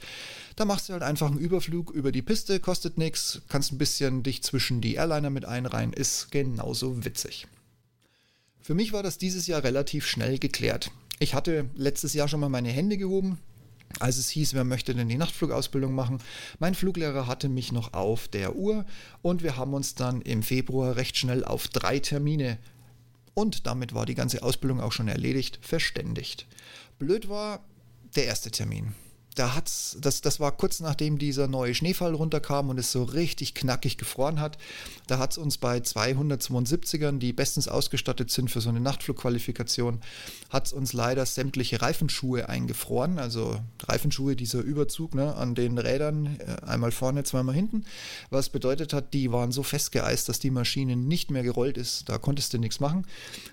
Da 0.56 0.64
machst 0.64 0.88
du 0.88 0.94
halt 0.94 1.02
einfach 1.02 1.30
einen 1.30 1.38
Überflug 1.38 1.90
über 1.90 2.10
die 2.10 2.22
Piste, 2.22 2.58
kostet 2.58 2.96
nichts, 2.96 3.42
kannst 3.48 3.72
ein 3.72 3.78
bisschen 3.78 4.22
dich 4.22 4.42
zwischen 4.42 4.80
die 4.80 4.94
Airliner 4.94 5.30
mit 5.30 5.44
einreihen, 5.44 5.92
ist 5.92 6.30
genauso 6.30 7.04
witzig. 7.04 7.46
Für 8.62 8.74
mich 8.74 8.94
war 8.94 9.02
das 9.02 9.18
dieses 9.18 9.46
Jahr 9.46 9.62
relativ 9.62 10.06
schnell 10.06 10.38
geklärt. 10.38 10.90
Ich 11.18 11.34
hatte 11.34 11.68
letztes 11.74 12.14
Jahr 12.14 12.28
schon 12.28 12.40
mal 12.40 12.48
meine 12.48 12.70
Hände 12.70 12.96
gehoben, 12.96 13.38
als 14.00 14.16
es 14.16 14.28
hieß, 14.30 14.54
wer 14.54 14.64
möchte 14.64 14.94
denn 14.94 15.08
die 15.08 15.16
Nachtflugausbildung 15.16 15.94
machen. 15.94 16.18
Mein 16.58 16.74
Fluglehrer 16.74 17.26
hatte 17.26 17.48
mich 17.48 17.72
noch 17.72 17.92
auf 17.92 18.28
der 18.28 18.56
Uhr 18.56 18.84
und 19.22 19.42
wir 19.42 19.56
haben 19.56 19.74
uns 19.74 19.94
dann 19.94 20.20
im 20.22 20.42
Februar 20.42 20.96
recht 20.96 21.16
schnell 21.16 21.44
auf 21.44 21.68
drei 21.68 21.98
Termine 21.98 22.58
und 23.34 23.66
damit 23.66 23.94
war 23.94 24.06
die 24.06 24.14
ganze 24.14 24.42
Ausbildung 24.42 24.80
auch 24.80 24.92
schon 24.92 25.08
erledigt, 25.08 25.58
verständigt. 25.62 26.46
Blöd 26.98 27.28
war 27.28 27.64
der 28.16 28.26
erste 28.26 28.50
Termin 28.50 28.94
da 29.34 29.54
hat's, 29.54 29.96
das, 30.00 30.20
das 30.20 30.38
war 30.38 30.52
kurz 30.52 30.80
nachdem 30.80 31.18
dieser 31.18 31.48
neue 31.48 31.74
Schneefall 31.74 32.14
runterkam 32.14 32.68
und 32.68 32.78
es 32.78 32.92
so 32.92 33.02
richtig 33.02 33.54
knackig 33.54 33.98
gefroren 33.98 34.40
hat. 34.40 34.58
Da 35.06 35.18
hat 35.18 35.32
es 35.32 35.38
uns 35.38 35.58
bei 35.58 35.78
272ern, 35.78 37.18
die 37.18 37.32
bestens 37.32 37.68
ausgestattet 37.68 38.30
sind 38.30 38.50
für 38.50 38.60
so 38.60 38.68
eine 38.68 38.80
Nachtflugqualifikation, 38.80 40.00
hat 40.50 40.66
es 40.66 40.72
uns 40.72 40.92
leider 40.92 41.26
sämtliche 41.26 41.82
Reifenschuhe 41.82 42.48
eingefroren. 42.48 43.18
Also 43.18 43.60
Reifenschuhe, 43.82 44.36
dieser 44.36 44.60
Überzug 44.60 45.14
ne, 45.14 45.34
an 45.34 45.54
den 45.54 45.78
Rädern, 45.78 46.38
äh, 46.38 46.64
einmal 46.64 46.92
vorne, 46.92 47.24
zweimal 47.24 47.54
hinten. 47.54 47.84
Was 48.30 48.50
bedeutet 48.50 48.92
hat, 48.92 49.14
die 49.14 49.32
waren 49.32 49.52
so 49.52 49.62
festgeeist, 49.62 50.28
dass 50.28 50.38
die 50.38 50.50
Maschine 50.50 50.96
nicht 50.96 51.30
mehr 51.30 51.42
gerollt 51.42 51.76
ist. 51.76 52.08
Da 52.08 52.18
konntest 52.18 52.54
du 52.54 52.58
nichts 52.58 52.78
machen. 52.78 53.06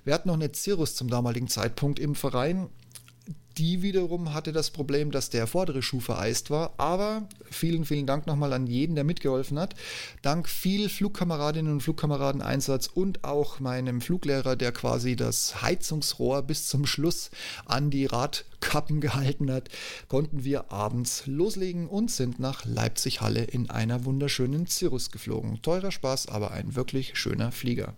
Wir 0.05 0.13
hatten 0.13 0.27
noch 0.27 0.35
eine 0.35 0.53
Cirrus 0.53 0.95
zum 0.95 1.09
damaligen 1.09 1.47
Zeitpunkt 1.47 1.99
im 1.99 2.13
Verein 2.13 2.69
die 3.57 3.81
wiederum 3.81 4.33
hatte 4.33 4.53
das 4.53 4.71
Problem, 4.71 5.11
dass 5.11 5.29
der 5.29 5.45
vordere 5.45 5.81
Schuh 5.81 5.99
vereist 5.99 6.49
war. 6.49 6.73
Aber 6.77 7.27
vielen, 7.49 7.85
vielen 7.85 8.07
Dank 8.07 8.27
nochmal 8.27 8.53
an 8.53 8.65
jeden, 8.67 8.95
der 8.95 9.03
mitgeholfen 9.03 9.59
hat. 9.59 9.75
Dank 10.21 10.47
viel 10.47 10.89
Flugkameradinnen 10.89 11.71
und 11.71 11.81
Flugkameradeneinsatz 11.81 12.87
und 12.87 13.23
auch 13.23 13.59
meinem 13.59 14.01
Fluglehrer, 14.01 14.55
der 14.55 14.71
quasi 14.71 15.15
das 15.15 15.61
Heizungsrohr 15.61 16.43
bis 16.43 16.67
zum 16.67 16.85
Schluss 16.85 17.29
an 17.65 17.89
die 17.89 18.05
Radkappen 18.05 19.01
gehalten 19.01 19.51
hat, 19.51 19.69
konnten 20.07 20.43
wir 20.43 20.71
abends 20.71 21.23
loslegen 21.27 21.87
und 21.87 22.09
sind 22.09 22.39
nach 22.39 22.65
Leipzig-Halle 22.65 23.43
in 23.43 23.69
einer 23.69 24.05
wunderschönen 24.05 24.67
Cirrus 24.67 25.11
geflogen. 25.11 25.61
Teurer 25.61 25.91
Spaß, 25.91 26.27
aber 26.29 26.51
ein 26.51 26.75
wirklich 26.75 27.17
schöner 27.17 27.51
Flieger. 27.51 27.93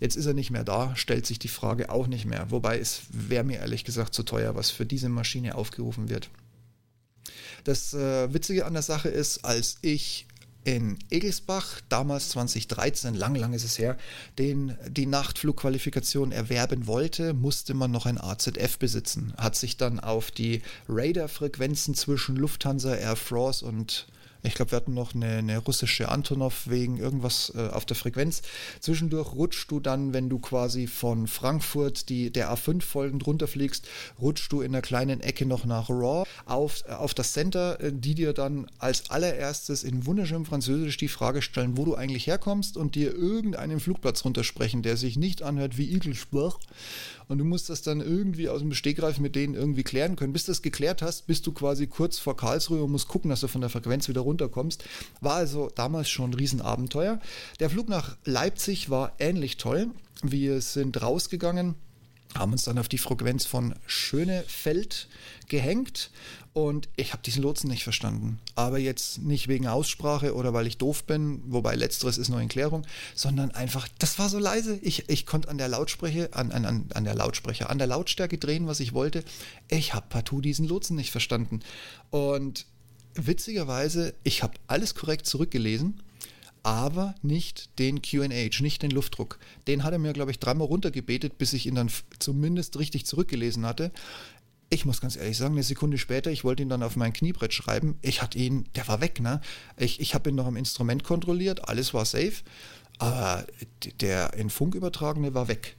Jetzt 0.00 0.16
ist 0.16 0.26
er 0.26 0.34
nicht 0.34 0.50
mehr 0.50 0.64
da, 0.64 0.94
stellt 0.96 1.26
sich 1.26 1.38
die 1.38 1.48
Frage 1.48 1.90
auch 1.90 2.06
nicht 2.06 2.24
mehr. 2.24 2.50
Wobei 2.50 2.78
es 2.78 3.02
wäre 3.10 3.44
mir 3.44 3.58
ehrlich 3.58 3.84
gesagt 3.84 4.14
zu 4.14 4.22
teuer, 4.22 4.54
was 4.54 4.70
für 4.70 4.86
diese 4.86 5.08
Maschine 5.08 5.54
aufgerufen 5.54 6.08
wird. 6.08 6.30
Das 7.64 7.92
äh, 7.94 8.32
Witzige 8.32 8.66
an 8.66 8.74
der 8.74 8.82
Sache 8.82 9.08
ist, 9.08 9.44
als 9.44 9.78
ich 9.82 10.26
in 10.64 10.98
Egelsbach, 11.10 11.80
damals 11.88 12.30
2013, 12.30 13.14
lang, 13.14 13.34
lang 13.34 13.54
ist 13.54 13.64
es 13.64 13.78
her, 13.78 13.96
den, 14.38 14.76
die 14.88 15.06
Nachtflugqualifikation 15.06 16.30
erwerben 16.30 16.86
wollte, 16.86 17.32
musste 17.32 17.74
man 17.74 17.90
noch 17.90 18.06
ein 18.06 18.20
AZF 18.20 18.78
besitzen. 18.78 19.32
Hat 19.38 19.56
sich 19.56 19.78
dann 19.78 19.98
auf 19.98 20.30
die 20.30 20.62
Radar-Frequenzen 20.88 21.94
zwischen 21.94 22.36
Lufthansa, 22.36 22.94
Air 22.94 23.16
France 23.16 23.64
und 23.64 24.08
ich 24.42 24.54
glaube, 24.54 24.70
wir 24.70 24.76
hatten 24.76 24.94
noch 24.94 25.14
eine, 25.14 25.38
eine, 25.38 25.58
russische 25.58 26.08
Antonov 26.10 26.68
wegen 26.68 26.96
irgendwas 26.96 27.52
äh, 27.56 27.68
auf 27.68 27.84
der 27.84 27.96
Frequenz. 27.96 28.42
Zwischendurch 28.80 29.32
rutschst 29.32 29.70
du 29.70 29.80
dann, 29.80 30.12
wenn 30.12 30.28
du 30.28 30.38
quasi 30.38 30.86
von 30.86 31.26
Frankfurt 31.26 32.08
die, 32.08 32.30
der 32.32 32.52
A5 32.52 32.82
folgend 32.82 33.26
runterfliegst, 33.26 33.88
rutschst 34.20 34.52
du 34.52 34.60
in 34.60 34.74
einer 34.74 34.82
kleinen 34.82 35.20
Ecke 35.20 35.44
noch 35.44 35.64
nach 35.64 35.90
Raw 35.90 36.24
auf, 36.46 36.84
äh, 36.86 36.92
auf 36.92 37.14
das 37.14 37.32
Center, 37.32 37.80
äh, 37.80 37.92
die 37.92 38.14
dir 38.14 38.32
dann 38.32 38.70
als 38.78 39.10
allererstes 39.10 39.82
in 39.82 40.06
wunderschönem 40.06 40.46
Französisch 40.46 40.96
die 40.96 41.08
Frage 41.08 41.42
stellen, 41.42 41.76
wo 41.76 41.84
du 41.84 41.96
eigentlich 41.96 42.26
herkommst 42.26 42.76
und 42.76 42.94
dir 42.94 43.12
irgendeinen 43.14 43.80
Flugplatz 43.80 44.24
runtersprechen, 44.24 44.82
der 44.82 44.96
sich 44.96 45.16
nicht 45.16 45.42
anhört 45.42 45.78
wie 45.78 45.92
Igelsbach 45.92 46.58
und 47.28 47.38
du 47.38 47.44
musst 47.44 47.68
das 47.68 47.82
dann 47.82 48.00
irgendwie 48.00 48.48
aus 48.48 48.60
dem 48.60 48.72
Stegreif 48.72 49.18
mit 49.18 49.36
denen 49.36 49.54
irgendwie 49.54 49.84
klären 49.84 50.16
können. 50.16 50.32
Bis 50.32 50.46
du 50.46 50.52
das 50.52 50.62
geklärt 50.62 51.02
hast, 51.02 51.26
bist 51.26 51.46
du 51.46 51.52
quasi 51.52 51.86
kurz 51.86 52.18
vor 52.18 52.36
Karlsruhe 52.36 52.82
und 52.82 52.90
musst 52.90 53.08
gucken, 53.08 53.30
dass 53.30 53.40
du 53.40 53.48
von 53.48 53.60
der 53.60 53.70
Frequenz 53.70 54.08
wieder 54.08 54.22
runterkommst. 54.22 54.84
War 55.20 55.34
also 55.34 55.70
damals 55.74 56.08
schon 56.08 56.30
ein 56.30 56.34
Riesenabenteuer. 56.34 57.20
Der 57.60 57.70
Flug 57.70 57.88
nach 57.88 58.16
Leipzig 58.24 58.90
war 58.90 59.12
ähnlich 59.18 59.58
toll. 59.58 59.88
Wir 60.22 60.60
sind 60.60 61.00
rausgegangen 61.00 61.74
haben 62.34 62.52
uns 62.52 62.64
dann 62.64 62.78
auf 62.78 62.88
die 62.88 62.98
Frequenz 62.98 63.46
von 63.46 63.74
Schönefeld 63.86 65.08
gehängt 65.48 66.10
und 66.58 66.88
ich 66.96 67.12
habe 67.12 67.22
diesen 67.22 67.44
Lotsen 67.44 67.70
nicht 67.70 67.84
verstanden. 67.84 68.40
Aber 68.56 68.78
jetzt 68.78 69.18
nicht 69.18 69.46
wegen 69.46 69.68
Aussprache 69.68 70.34
oder 70.34 70.52
weil 70.52 70.66
ich 70.66 70.76
doof 70.76 71.04
bin, 71.04 71.40
wobei 71.46 71.76
letzteres 71.76 72.18
ist 72.18 72.30
noch 72.30 72.40
in 72.40 72.48
Klärung, 72.48 72.84
sondern 73.14 73.52
einfach, 73.52 73.86
das 74.00 74.18
war 74.18 74.28
so 74.28 74.40
leise. 74.40 74.76
Ich, 74.82 75.08
ich 75.08 75.24
konnte 75.24 75.50
an 75.50 75.58
der 75.58 75.68
Lautsprecher, 75.68 76.30
an, 76.32 76.50
an, 76.50 76.86
an 76.92 77.04
der 77.04 77.14
Lautsprecher, 77.14 77.70
an 77.70 77.78
der 77.78 77.86
Lautstärke 77.86 78.38
drehen, 78.38 78.66
was 78.66 78.80
ich 78.80 78.92
wollte. 78.92 79.22
Ich 79.68 79.94
habe 79.94 80.06
partout 80.08 80.40
diesen 80.40 80.66
Lotsen 80.66 80.96
nicht 80.96 81.12
verstanden. 81.12 81.60
Und 82.10 82.66
witzigerweise, 83.14 84.14
ich 84.24 84.42
habe 84.42 84.54
alles 84.66 84.96
korrekt 84.96 85.26
zurückgelesen 85.26 86.02
aber 86.64 87.14
nicht 87.22 87.78
den 87.78 88.02
QH, 88.02 88.60
nicht 88.60 88.82
den 88.82 88.90
Luftdruck. 88.90 89.38
Den 89.66 89.84
hat 89.84 89.92
er 89.92 89.98
mir, 89.98 90.12
glaube 90.12 90.32
ich, 90.32 90.38
dreimal 90.38 90.66
runtergebetet, 90.66 91.38
bis 91.38 91.54
ich 91.54 91.66
ihn 91.66 91.74
dann 91.74 91.90
zumindest 92.18 92.78
richtig 92.78 93.06
zurückgelesen 93.06 93.64
hatte. 93.64 93.90
Ich 94.70 94.84
muss 94.84 95.00
ganz 95.00 95.16
ehrlich 95.16 95.38
sagen, 95.38 95.54
eine 95.54 95.62
Sekunde 95.62 95.96
später, 95.96 96.30
ich 96.30 96.44
wollte 96.44 96.62
ihn 96.62 96.68
dann 96.68 96.82
auf 96.82 96.94
mein 96.94 97.14
Kniebrett 97.14 97.54
schreiben. 97.54 97.98
Ich 98.02 98.20
hatte 98.20 98.38
ihn, 98.38 98.66
der 98.76 98.86
war 98.86 99.00
weg, 99.00 99.20
ne? 99.20 99.40
Ich, 99.78 99.98
ich 100.00 100.14
habe 100.14 100.28
ihn 100.28 100.36
noch 100.36 100.46
am 100.46 100.56
Instrument 100.56 101.04
kontrolliert, 101.04 101.68
alles 101.68 101.94
war 101.94 102.04
safe, 102.04 102.42
aber 102.98 103.46
der 104.00 104.34
in 104.34 104.50
Funk 104.50 104.74
übertragene 104.74 105.32
war 105.32 105.48
weg. 105.48 105.76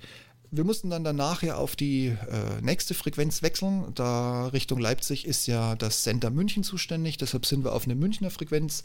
Wir 0.51 0.63
mussten 0.63 0.89
dann 0.89 1.03
danach 1.03 1.43
ja 1.43 1.57
auf 1.57 1.75
die 1.75 2.07
äh, 2.07 2.61
nächste 2.61 2.95
Frequenz 2.95 3.43
wechseln. 3.43 3.93
Da 3.93 4.47
Richtung 4.47 4.79
Leipzig 4.79 5.25
ist 5.25 5.45
ja 5.45 5.75
das 5.75 6.01
Center 6.01 6.31
München 6.31 6.63
zuständig, 6.63 7.17
deshalb 7.17 7.45
sind 7.45 7.63
wir 7.63 7.73
auf 7.73 7.85
eine 7.85 7.93
Münchner 7.93 8.31
Frequenz. 8.31 8.81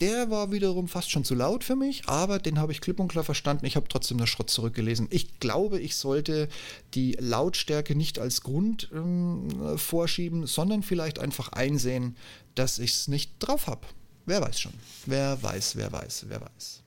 Der 0.00 0.28
war 0.28 0.50
wiederum 0.50 0.88
fast 0.88 1.10
schon 1.10 1.24
zu 1.24 1.34
laut 1.34 1.62
für 1.62 1.76
mich, 1.76 2.08
aber 2.08 2.40
den 2.40 2.58
habe 2.58 2.72
ich 2.72 2.80
klipp 2.80 2.98
und 2.98 3.08
klar 3.08 3.22
verstanden. 3.22 3.64
Ich 3.64 3.76
habe 3.76 3.88
trotzdem 3.88 4.18
das 4.18 4.28
Schrott 4.28 4.50
zurückgelesen. 4.50 5.06
Ich 5.10 5.38
glaube, 5.38 5.78
ich 5.78 5.94
sollte 5.94 6.48
die 6.94 7.16
Lautstärke 7.20 7.94
nicht 7.94 8.18
als 8.18 8.40
Grund 8.40 8.90
ähm, 8.92 9.78
vorschieben, 9.78 10.46
sondern 10.46 10.82
vielleicht 10.82 11.20
einfach 11.20 11.50
einsehen, 11.50 12.16
dass 12.56 12.80
ich 12.80 12.92
es 12.92 13.08
nicht 13.08 13.34
drauf 13.38 13.68
habe. 13.68 13.86
Wer 14.26 14.40
weiß 14.40 14.60
schon. 14.60 14.74
Wer 15.06 15.40
weiß, 15.42 15.76
wer 15.76 15.92
weiß, 15.92 16.26
wer 16.28 16.40
weiß. 16.40 16.82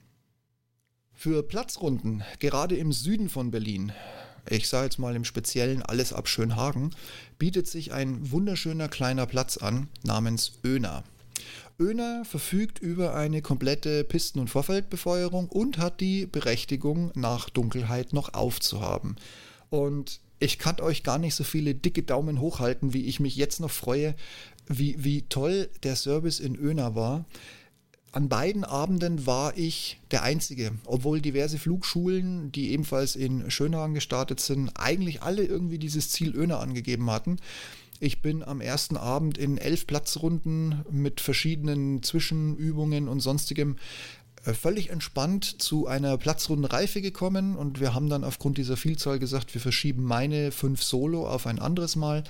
Für 1.14 1.42
Platzrunden, 1.42 2.22
gerade 2.38 2.76
im 2.76 2.92
Süden 2.92 3.28
von 3.28 3.50
Berlin, 3.50 3.92
ich 4.48 4.68
sage 4.68 4.84
jetzt 4.84 4.98
mal 4.98 5.16
im 5.16 5.24
Speziellen 5.24 5.82
alles 5.82 6.12
ab 6.12 6.28
Schönhagen, 6.28 6.94
bietet 7.38 7.66
sich 7.66 7.92
ein 7.92 8.30
wunderschöner 8.30 8.88
kleiner 8.88 9.26
Platz 9.26 9.56
an 9.56 9.88
namens 10.04 10.52
Öna. 10.64 11.04
Öner 11.80 12.24
verfügt 12.24 12.80
über 12.80 13.14
eine 13.14 13.40
komplette 13.40 14.02
Pisten- 14.02 14.40
und 14.40 14.50
Vorfeldbefeuerung 14.50 15.48
und 15.48 15.78
hat 15.78 16.00
die 16.00 16.26
Berechtigung, 16.26 17.12
nach 17.14 17.50
Dunkelheit 17.50 18.12
noch 18.12 18.34
aufzuhaben. 18.34 19.14
Und 19.70 20.20
ich 20.40 20.58
kann 20.58 20.80
euch 20.80 21.04
gar 21.04 21.18
nicht 21.18 21.36
so 21.36 21.44
viele 21.44 21.74
dicke 21.74 22.02
Daumen 22.02 22.40
hochhalten, 22.40 22.94
wie 22.94 23.04
ich 23.04 23.20
mich 23.20 23.36
jetzt 23.36 23.60
noch 23.60 23.70
freue, 23.70 24.16
wie, 24.66 24.96
wie 25.04 25.22
toll 25.22 25.68
der 25.84 25.94
Service 25.94 26.40
in 26.40 26.56
Öner 26.56 26.96
war. 26.96 27.24
An 28.10 28.28
beiden 28.28 28.64
Abenden 28.64 29.26
war 29.26 29.56
ich 29.56 30.00
der 30.10 30.22
Einzige, 30.22 30.72
obwohl 30.84 31.20
diverse 31.20 31.58
Flugschulen, 31.58 32.50
die 32.50 32.72
ebenfalls 32.72 33.14
in 33.14 33.50
Schönhagen 33.50 33.94
gestartet 33.94 34.40
sind, 34.40 34.70
eigentlich 34.76 35.22
alle 35.22 35.44
irgendwie 35.44 35.78
dieses 35.78 36.10
Ziel 36.10 36.34
Öner 36.34 36.58
angegeben 36.58 37.10
hatten. 37.10 37.36
Ich 38.00 38.22
bin 38.22 38.44
am 38.44 38.60
ersten 38.60 38.96
Abend 38.96 39.38
in 39.38 39.58
elf 39.58 39.86
Platzrunden 39.86 40.84
mit 40.88 41.20
verschiedenen 41.20 42.02
Zwischenübungen 42.04 43.08
und 43.08 43.18
sonstigem 43.18 43.76
äh, 44.44 44.54
völlig 44.54 44.90
entspannt 44.90 45.60
zu 45.60 45.88
einer 45.88 46.16
Platzrundenreife 46.16 47.02
gekommen 47.02 47.56
und 47.56 47.80
wir 47.80 47.94
haben 47.94 48.08
dann 48.08 48.22
aufgrund 48.22 48.56
dieser 48.56 48.76
Vielzahl 48.76 49.18
gesagt, 49.18 49.52
wir 49.52 49.60
verschieben 49.60 50.04
meine 50.04 50.52
fünf 50.52 50.84
Solo 50.84 51.28
auf 51.28 51.48
ein 51.48 51.58
anderes 51.58 51.96
Mal. 51.96 52.22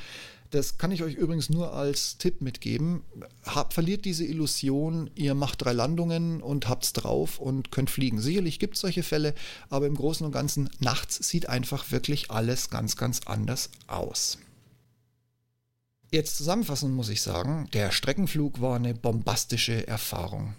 Das 0.50 0.78
kann 0.78 0.90
ich 0.90 1.02
euch 1.02 1.16
übrigens 1.16 1.50
nur 1.50 1.74
als 1.74 2.16
Tipp 2.16 2.40
mitgeben. 2.40 3.02
Hab, 3.44 3.74
verliert 3.74 4.06
diese 4.06 4.24
Illusion, 4.24 5.10
ihr 5.14 5.34
macht 5.34 5.62
drei 5.62 5.74
Landungen 5.74 6.40
und 6.40 6.66
habt's 6.66 6.94
drauf 6.94 7.38
und 7.38 7.70
könnt 7.70 7.90
fliegen. 7.90 8.22
Sicherlich 8.22 8.58
gibt 8.58 8.76
es 8.76 8.80
solche 8.80 9.02
Fälle, 9.02 9.34
aber 9.68 9.86
im 9.86 9.94
Großen 9.94 10.24
und 10.24 10.32
Ganzen 10.32 10.70
nachts 10.80 11.28
sieht 11.28 11.50
einfach 11.50 11.90
wirklich 11.90 12.30
alles 12.30 12.70
ganz, 12.70 12.96
ganz 12.96 13.20
anders 13.26 13.68
aus. 13.86 14.38
Jetzt 16.10 16.38
zusammenfassend 16.38 16.94
muss 16.94 17.10
ich 17.10 17.20
sagen, 17.20 17.68
der 17.74 17.90
Streckenflug 17.90 18.62
war 18.62 18.76
eine 18.76 18.94
bombastische 18.94 19.86
Erfahrung. 19.86 20.54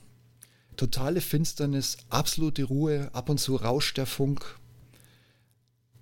Totale 0.77 1.21
Finsternis, 1.21 1.97
absolute 2.09 2.63
Ruhe, 2.65 3.09
ab 3.13 3.29
und 3.29 3.39
zu 3.39 3.55
rauscht 3.55 3.97
der 3.97 4.05
Funk. 4.05 4.59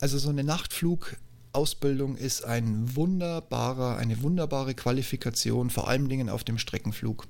Also 0.02 0.18
so 0.18 0.30
eine 0.30 0.44
Nachtflug 0.44 1.16
Ausbildung 1.54 2.18
ist 2.18 2.44
ein 2.44 2.96
wunderbarer, 2.96 3.96
eine 3.96 4.22
wunderbare 4.22 4.76
Qualifikation, 4.76 5.70
vor 5.70 5.88
allen 5.88 6.10
Dingen 6.10 6.30
auf 6.30 6.44
dem 6.44 6.58
Streckenflug. 6.58 7.26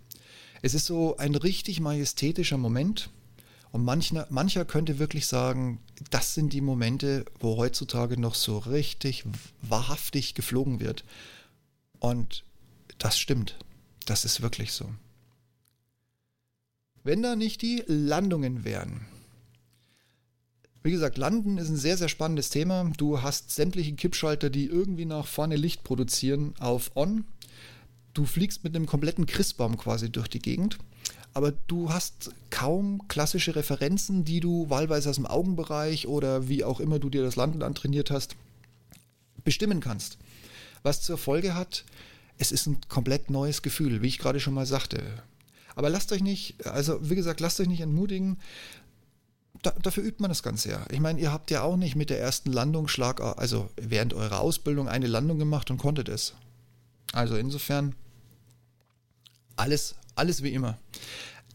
Es 0.64 0.74
ist 0.74 0.88
so 0.88 1.18
ein 1.18 1.36
richtig 1.36 1.80
majestätischer 1.80 2.58
Moment 2.58 3.12
und 3.72 3.86
mancher, 3.86 4.26
mancher 4.32 4.66
könnte 4.66 4.98
wirklich 4.98 5.28
sagen, 5.28 5.80
das 6.10 6.34
sind 6.34 6.52
die 6.52 6.62
Momente, 6.62 7.26
wo 7.40 7.58
heutzutage 7.58 8.20
noch 8.20 8.34
so 8.34 8.58
richtig 8.58 9.24
wahrhaftig 9.62 10.34
geflogen 10.34 10.80
wird. 10.80 11.06
Und 12.00 12.44
das 12.98 13.18
stimmt. 13.18 13.58
Das 14.06 14.26
ist 14.26 14.42
wirklich 14.42 14.72
so. 14.72 14.90
Wenn 17.04 17.22
da 17.22 17.36
nicht 17.36 17.62
die 17.62 17.84
Landungen 17.88 18.64
wären, 18.64 19.06
wie 20.84 20.92
gesagt, 20.92 21.18
Landen 21.18 21.58
ist 21.58 21.70
ein 21.70 21.76
sehr, 21.76 21.98
sehr 21.98 22.08
spannendes 22.08 22.50
Thema. 22.50 22.90
Du 22.96 23.22
hast 23.22 23.52
sämtliche 23.52 23.94
Kippschalter, 23.94 24.50
die 24.50 24.66
irgendwie 24.66 25.06
nach 25.06 25.28
vorne 25.28 25.58
Licht 25.58 25.84
produzieren, 25.84 26.54
auf 26.60 26.92
On. 26.96 27.26
Du 28.14 28.26
fliegst 28.26 28.64
mit 28.64 28.76
einem 28.76 28.86
kompletten 28.86 29.26
Christbaum 29.26 29.78
quasi 29.78 30.10
durch 30.10 30.30
die 30.30 30.40
Gegend. 30.40 30.78
Aber 31.34 31.52
du 31.52 31.92
hast 31.92 32.32
kaum 32.50 33.08
klassische 33.10 33.56
Referenzen, 33.56 34.24
die 34.24 34.40
du 34.40 34.70
wahlweise 34.70 35.10
aus 35.10 35.18
dem 35.18 35.26
Augenbereich 35.26 36.08
oder 36.08 36.48
wie 36.48 36.64
auch 36.64 36.80
immer 36.80 37.00
du 37.00 37.10
dir 37.10 37.22
das 37.22 37.36
Landen 37.36 37.64
antrainiert 37.64 38.10
hast, 38.10 38.36
bestimmen 39.44 39.82
kannst. 39.82 40.18
Was 40.88 41.02
zur 41.02 41.18
Folge 41.18 41.54
hat, 41.54 41.84
es 42.38 42.52
ist 42.52 42.66
ein 42.66 42.80
komplett 42.88 43.30
neues 43.30 43.62
Gefühl, 43.62 44.02
wie 44.02 44.08
ich 44.08 44.20
gerade 44.20 44.40
schon 44.40 44.54
mal 44.54 44.66
sagte. 44.66 45.04
Aber 45.76 45.90
lasst 45.90 46.12
euch 46.14 46.22
nicht, 46.22 46.66
also 46.66 46.98
wie 47.02 47.16
gesagt, 47.16 47.40
lasst 47.40 47.60
euch 47.60 47.68
nicht 47.68 47.82
entmutigen 47.82 48.38
da, 49.62 49.72
dafür 49.82 50.04
übt 50.04 50.22
man 50.22 50.30
das 50.30 50.44
Ganze 50.44 50.70
ja. 50.70 50.86
Ich 50.92 51.00
meine, 51.00 51.20
ihr 51.20 51.32
habt 51.32 51.52
ja 51.52 51.64
auch 51.64 51.78
nicht 51.78 51.96
mit 51.96 52.10
der 52.10 52.20
ersten 52.20 52.52
Landung 52.52 52.88
Schlag, 52.88 53.22
also 53.22 53.70
während 53.76 54.14
eurer 54.14 54.40
Ausbildung 54.40 54.88
eine 54.88 55.08
Landung 55.08 55.40
gemacht 55.40 55.72
und 55.72 55.78
konntet 55.78 56.10
es. 56.10 56.34
Also 57.14 57.36
insofern 57.36 57.96
alles, 59.56 59.96
alles 60.16 60.44
wie 60.44 60.54
immer. 60.54 60.78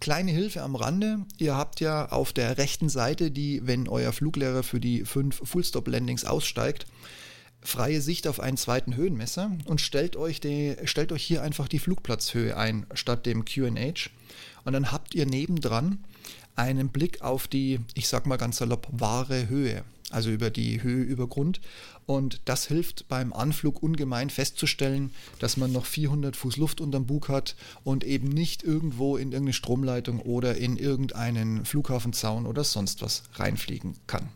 Kleine 0.01 0.33
Hilfe 0.33 0.63
am 0.63 0.75
Rande. 0.75 1.25
Ihr 1.39 1.55
habt 1.55 1.81
ja 1.81 2.11
auf 2.11 2.33
der 2.33 2.59
rechten 2.59 2.89
Seite, 2.89 3.31
die, 3.31 3.65
wenn 3.67 3.89
euer 3.89 4.13
Fluglehrer 4.13 4.63
für 4.63 4.81
die 4.81 5.05
fünf 5.05 5.41
Full-Stop-Landings 5.45 6.25
aussteigt, 6.25 6.87
freie 7.63 8.01
Sicht 8.01 8.27
auf 8.27 8.41
einen 8.41 8.57
zweiten 8.57 8.97
Höhenmesser 8.97 9.53
und 9.65 9.81
stellt 9.81 10.17
euch, 10.17 10.41
die, 10.41 10.77
stellt 10.85 11.13
euch 11.13 11.23
hier 11.23 11.43
einfach 11.43 11.69
die 11.69 11.79
Flugplatzhöhe 11.79 12.57
ein 12.57 12.87
statt 12.95 13.25
dem 13.27 13.45
QH. 13.45 14.11
Und 14.65 14.73
dann 14.73 14.93
habt 14.93 15.15
ihr 15.15 15.27
nebendran 15.27 15.99
einen 16.57 16.89
Blick 16.89 17.23
auf 17.23 17.49
die, 17.49 17.81
ich 17.95 18.09
sag 18.09 18.27
mal 18.27 18.37
ganz 18.37 18.59
salopp, 18.59 18.89
wahre 18.91 19.49
Höhe, 19.49 19.85
also 20.11 20.31
über 20.31 20.51
die 20.51 20.83
Höhe 20.83 21.03
über 21.03 21.27
Grund. 21.27 21.61
Und 22.05 22.41
das 22.45 22.67
hilft 22.67 23.09
beim 23.09 23.33
Anflug 23.33 23.83
ungemein 23.83 24.29
festzustellen, 24.29 25.13
dass 25.39 25.57
man 25.57 25.73
noch 25.73 25.87
400 25.87 26.37
Fuß 26.37 26.57
Luft 26.57 26.81
unterm 26.81 27.07
Bug 27.07 27.29
hat 27.29 27.57
und 27.85 28.05
eben 28.05 28.29
nicht 28.29 28.63
irgendwo 28.63 29.17
in 29.17 29.33
irgendeine 29.33 29.53
Stromleitung 29.55 30.21
oder 30.21 30.57
in 30.57 30.77
irgendeinen 30.77 31.65
Flughafenzaun 31.65 32.47
oder 32.47 32.65
sonst 32.65 33.03
was 33.03 33.23
reinfliegen 33.35 33.95
kann. 34.07 34.29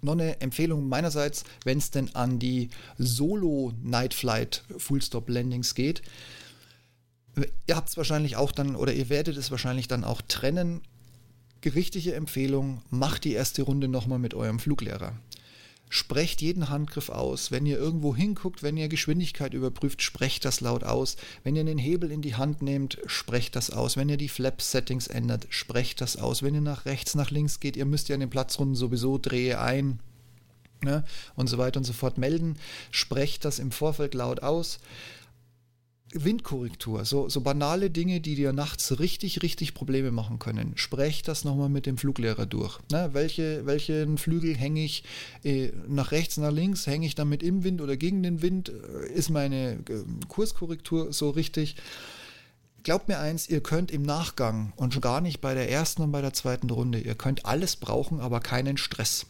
Noch 0.00 0.12
eine 0.12 0.40
Empfehlung 0.40 0.88
meinerseits, 0.88 1.44
wenn 1.64 1.78
es 1.78 1.90
denn 1.90 2.14
an 2.14 2.38
die 2.38 2.70
Solo 2.98 3.72
Night 3.82 4.14
Flight 4.14 4.64
Full 4.76 5.02
Stop 5.02 5.28
Landings 5.28 5.74
geht. 5.74 6.02
Ihr 7.66 7.76
habt 7.76 7.88
es 7.88 7.96
wahrscheinlich 7.96 8.36
auch 8.36 8.52
dann 8.52 8.76
oder 8.76 8.92
ihr 8.92 9.08
werdet 9.08 9.36
es 9.36 9.50
wahrscheinlich 9.50 9.88
dann 9.88 10.04
auch 10.04 10.22
trennen 10.22 10.82
richtige 11.64 12.14
Empfehlung, 12.14 12.82
macht 12.90 13.24
die 13.24 13.32
erste 13.32 13.62
Runde 13.62 13.88
nochmal 13.88 14.18
mit 14.18 14.34
eurem 14.34 14.58
Fluglehrer. 14.58 15.12
Sprecht 15.88 16.42
jeden 16.42 16.68
Handgriff 16.68 17.08
aus. 17.08 17.50
Wenn 17.50 17.66
ihr 17.66 17.78
irgendwo 17.78 18.14
hinguckt, 18.14 18.62
wenn 18.62 18.76
ihr 18.76 18.88
Geschwindigkeit 18.88 19.54
überprüft, 19.54 20.02
sprecht 20.02 20.44
das 20.44 20.60
laut 20.60 20.84
aus. 20.84 21.16
Wenn 21.44 21.56
ihr 21.56 21.64
den 21.64 21.78
Hebel 21.78 22.10
in 22.10 22.22
die 22.22 22.36
Hand 22.36 22.62
nehmt, 22.62 22.98
sprecht 23.06 23.56
das 23.56 23.70
aus. 23.70 23.96
Wenn 23.96 24.08
ihr 24.08 24.16
die 24.16 24.28
Flap-Settings 24.28 25.06
ändert, 25.06 25.46
sprecht 25.50 26.00
das 26.00 26.16
aus. 26.16 26.42
Wenn 26.42 26.54
ihr 26.54 26.60
nach 26.60 26.84
rechts, 26.84 27.14
nach 27.14 27.30
links 27.30 27.60
geht, 27.60 27.76
ihr 27.76 27.86
müsst 27.86 28.08
ja 28.08 28.14
an 28.14 28.20
den 28.20 28.30
Platzrunden 28.30 28.74
sowieso 28.74 29.18
drehe 29.18 29.60
ein 29.60 30.00
ne, 30.82 31.04
und 31.34 31.48
so 31.48 31.58
weiter 31.58 31.78
und 31.78 31.84
so 31.84 31.92
fort 31.92 32.18
melden. 32.18 32.56
Sprecht 32.90 33.44
das 33.44 33.58
im 33.58 33.72
Vorfeld 33.72 34.14
laut 34.14 34.42
aus. 34.42 34.78
Windkorrektur, 36.14 37.04
so, 37.04 37.28
so 37.28 37.42
banale 37.42 37.90
Dinge, 37.90 38.20
die 38.20 38.34
dir 38.34 38.52
nachts 38.52 38.98
richtig, 38.98 39.42
richtig 39.42 39.74
Probleme 39.74 40.10
machen 40.10 40.38
können. 40.38 40.72
Sprech 40.76 41.22
das 41.22 41.44
nochmal 41.44 41.68
mit 41.68 41.84
dem 41.84 41.98
Fluglehrer 41.98 42.46
durch. 42.46 42.78
Na, 42.90 43.12
welche, 43.12 43.66
welchen 43.66 44.16
Flügel 44.16 44.56
hänge 44.56 44.84
ich 44.84 45.04
äh, 45.44 45.70
nach 45.86 46.10
rechts, 46.10 46.38
nach 46.38 46.50
links? 46.50 46.86
Hänge 46.86 47.06
ich 47.06 47.14
damit 47.14 47.42
im 47.42 47.62
Wind 47.62 47.80
oder 47.82 47.96
gegen 47.96 48.22
den 48.22 48.40
Wind? 48.40 48.70
Ist 48.70 49.28
meine 49.28 49.72
äh, 49.72 50.04
Kurskorrektur 50.28 51.12
so 51.12 51.30
richtig? 51.30 51.76
Glaubt 52.84 53.08
mir 53.08 53.18
eins, 53.18 53.48
ihr 53.48 53.60
könnt 53.60 53.90
im 53.90 54.02
Nachgang 54.02 54.72
und 54.76 54.94
schon 54.94 55.02
gar 55.02 55.20
nicht 55.20 55.40
bei 55.40 55.52
der 55.52 55.70
ersten 55.70 56.02
und 56.02 56.12
bei 56.12 56.22
der 56.22 56.32
zweiten 56.32 56.70
Runde, 56.70 57.00
ihr 57.00 57.16
könnt 57.16 57.44
alles 57.44 57.76
brauchen, 57.76 58.20
aber 58.20 58.40
keinen 58.40 58.78
Stress. 58.78 59.26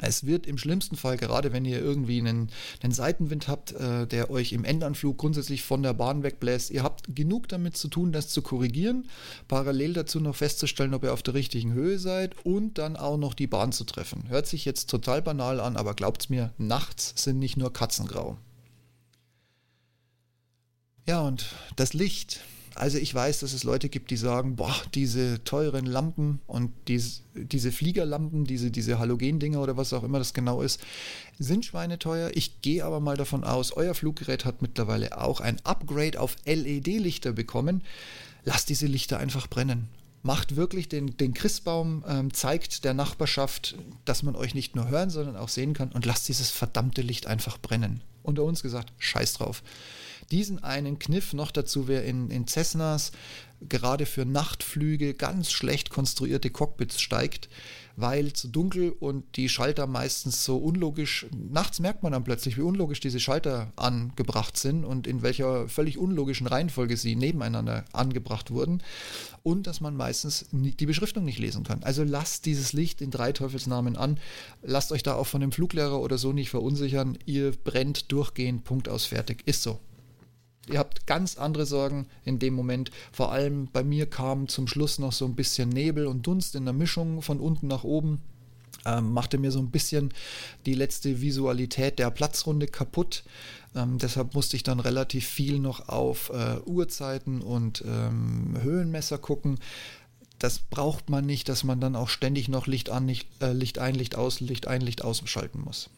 Es 0.00 0.24
wird 0.24 0.46
im 0.46 0.58
schlimmsten 0.58 0.96
Fall, 0.96 1.16
gerade 1.16 1.52
wenn 1.52 1.64
ihr 1.64 1.80
irgendwie 1.80 2.20
einen, 2.20 2.50
einen 2.82 2.92
Seitenwind 2.92 3.48
habt, 3.48 3.72
äh, 3.72 4.06
der 4.06 4.30
euch 4.30 4.52
im 4.52 4.64
Endanflug 4.64 5.18
grundsätzlich 5.18 5.62
von 5.64 5.82
der 5.82 5.92
Bahn 5.92 6.22
wegbläst, 6.22 6.70
ihr 6.70 6.84
habt 6.84 7.14
genug 7.16 7.48
damit 7.48 7.76
zu 7.76 7.88
tun, 7.88 8.12
das 8.12 8.28
zu 8.28 8.40
korrigieren, 8.40 9.08
parallel 9.48 9.94
dazu 9.94 10.20
noch 10.20 10.36
festzustellen, 10.36 10.94
ob 10.94 11.02
ihr 11.02 11.12
auf 11.12 11.24
der 11.24 11.34
richtigen 11.34 11.72
Höhe 11.72 11.98
seid 11.98 12.36
und 12.44 12.78
dann 12.78 12.96
auch 12.96 13.16
noch 13.16 13.34
die 13.34 13.48
Bahn 13.48 13.72
zu 13.72 13.84
treffen. 13.84 14.28
Hört 14.28 14.46
sich 14.46 14.64
jetzt 14.64 14.88
total 14.88 15.20
banal 15.20 15.58
an, 15.58 15.76
aber 15.76 15.94
glaubt's 15.94 16.28
mir, 16.28 16.52
nachts 16.58 17.14
sind 17.16 17.40
nicht 17.40 17.56
nur 17.56 17.72
Katzengrau. 17.72 18.38
Ja, 21.06 21.22
und 21.22 21.46
das 21.74 21.92
Licht, 21.92 22.40
also 22.78 22.98
ich 22.98 23.14
weiß, 23.14 23.40
dass 23.40 23.52
es 23.52 23.64
Leute 23.64 23.88
gibt, 23.88 24.10
die 24.10 24.16
sagen, 24.16 24.56
boah, 24.56 24.74
diese 24.94 25.42
teuren 25.44 25.86
Lampen 25.86 26.40
und 26.46 26.70
diese, 26.86 27.20
diese 27.34 27.72
Fliegerlampen, 27.72 28.44
diese, 28.44 28.70
diese 28.70 28.98
Halogendinger 28.98 29.60
oder 29.60 29.76
was 29.76 29.92
auch 29.92 30.04
immer 30.04 30.18
das 30.18 30.32
genau 30.32 30.62
ist, 30.62 30.80
sind 31.38 31.64
schweineteuer. 31.64 32.30
Ich 32.34 32.62
gehe 32.62 32.84
aber 32.84 33.00
mal 33.00 33.16
davon 33.16 33.44
aus, 33.44 33.72
euer 33.72 33.94
Fluggerät 33.94 34.44
hat 34.44 34.62
mittlerweile 34.62 35.20
auch 35.20 35.40
ein 35.40 35.60
Upgrade 35.64 36.20
auf 36.20 36.36
LED-Lichter 36.46 37.32
bekommen. 37.32 37.82
Lasst 38.44 38.68
diese 38.68 38.86
Lichter 38.86 39.18
einfach 39.18 39.46
brennen 39.48 39.88
macht 40.24 40.56
wirklich 40.56 40.88
den, 40.88 41.16
den 41.16 41.32
Christbaum, 41.32 42.04
ähm, 42.06 42.34
zeigt 42.34 42.84
der 42.84 42.92
Nachbarschaft, 42.92 43.76
dass 44.04 44.24
man 44.24 44.34
euch 44.34 44.52
nicht 44.52 44.74
nur 44.74 44.88
hören, 44.88 45.10
sondern 45.10 45.36
auch 45.36 45.48
sehen 45.48 45.74
kann 45.74 45.92
und 45.92 46.04
lasst 46.04 46.28
dieses 46.28 46.50
verdammte 46.50 47.02
Licht 47.02 47.28
einfach 47.28 47.56
brennen. 47.56 48.02
Unter 48.24 48.42
uns 48.42 48.60
gesagt, 48.60 48.92
scheiß 48.98 49.34
drauf 49.34 49.62
diesen 50.30 50.62
einen 50.62 50.98
Kniff 50.98 51.32
noch 51.32 51.50
dazu, 51.50 51.88
wer 51.88 52.04
in, 52.04 52.30
in 52.30 52.46
Cessnas 52.46 53.12
gerade 53.60 54.06
für 54.06 54.24
Nachtflüge 54.24 55.14
ganz 55.14 55.50
schlecht 55.50 55.90
konstruierte 55.90 56.50
Cockpits 56.50 57.00
steigt, 57.00 57.48
weil 57.96 58.32
zu 58.32 58.46
dunkel 58.46 58.90
und 58.90 59.24
die 59.34 59.48
Schalter 59.48 59.88
meistens 59.88 60.44
so 60.44 60.58
unlogisch, 60.58 61.26
nachts 61.32 61.80
merkt 61.80 62.04
man 62.04 62.12
dann 62.12 62.22
plötzlich, 62.22 62.56
wie 62.56 62.62
unlogisch 62.62 63.00
diese 63.00 63.18
Schalter 63.18 63.72
angebracht 63.74 64.56
sind 64.56 64.84
und 64.84 65.08
in 65.08 65.22
welcher 65.22 65.68
völlig 65.68 65.98
unlogischen 65.98 66.46
Reihenfolge 66.46 66.96
sie 66.96 67.16
nebeneinander 67.16 67.84
angebracht 67.92 68.52
wurden 68.52 68.82
und 69.42 69.66
dass 69.66 69.80
man 69.80 69.96
meistens 69.96 70.46
die 70.52 70.86
Beschriftung 70.86 71.24
nicht 71.24 71.40
lesen 71.40 71.64
kann. 71.64 71.82
Also 71.82 72.04
lasst 72.04 72.46
dieses 72.46 72.72
Licht 72.72 73.00
in 73.02 73.10
drei 73.10 73.32
Teufelsnamen 73.32 73.96
an, 73.96 74.20
lasst 74.62 74.92
euch 74.92 75.02
da 75.02 75.14
auch 75.14 75.26
von 75.26 75.40
dem 75.40 75.50
Fluglehrer 75.50 76.00
oder 76.00 76.18
so 76.18 76.32
nicht 76.32 76.50
verunsichern, 76.50 77.18
ihr 77.26 77.50
brennt 77.50 78.12
durchgehend, 78.12 78.62
Punkt 78.62 78.88
aus, 78.88 79.06
fertig, 79.06 79.42
ist 79.46 79.64
so. 79.64 79.80
Ihr 80.70 80.78
habt 80.78 81.06
ganz 81.06 81.38
andere 81.38 81.66
Sorgen 81.66 82.06
in 82.24 82.38
dem 82.38 82.54
Moment. 82.54 82.90
Vor 83.12 83.32
allem 83.32 83.68
bei 83.72 83.82
mir 83.82 84.06
kam 84.06 84.48
zum 84.48 84.66
Schluss 84.66 84.98
noch 84.98 85.12
so 85.12 85.24
ein 85.24 85.34
bisschen 85.34 85.68
Nebel 85.68 86.06
und 86.06 86.26
Dunst 86.26 86.54
in 86.54 86.64
der 86.64 86.74
Mischung 86.74 87.22
von 87.22 87.40
unten 87.40 87.68
nach 87.68 87.84
oben. 87.84 88.20
Ähm, 88.84 89.12
machte 89.12 89.38
mir 89.38 89.50
so 89.50 89.58
ein 89.58 89.70
bisschen 89.70 90.12
die 90.66 90.74
letzte 90.74 91.20
Visualität 91.20 91.98
der 91.98 92.10
Platzrunde 92.10 92.66
kaputt. 92.66 93.24
Ähm, 93.74 93.98
deshalb 93.98 94.34
musste 94.34 94.56
ich 94.56 94.62
dann 94.62 94.80
relativ 94.80 95.26
viel 95.26 95.58
noch 95.58 95.88
auf 95.88 96.30
äh, 96.30 96.58
Uhrzeiten 96.64 97.40
und 97.42 97.82
ähm, 97.86 98.56
Höhenmesser 98.60 99.18
gucken. 99.18 99.58
Das 100.38 100.60
braucht 100.60 101.10
man 101.10 101.26
nicht, 101.26 101.48
dass 101.48 101.64
man 101.64 101.80
dann 101.80 101.96
auch 101.96 102.08
ständig 102.08 102.48
noch 102.48 102.66
Licht 102.66 102.90
an, 102.90 103.08
Licht, 103.08 103.28
äh, 103.42 103.52
Licht 103.52 103.78
ein, 103.78 103.94
Licht 103.94 104.14
aus, 104.14 104.40
Licht 104.40 104.68
ein, 104.68 104.80
Licht 104.80 105.02
ausschalten 105.02 105.60
muss. 105.60 105.90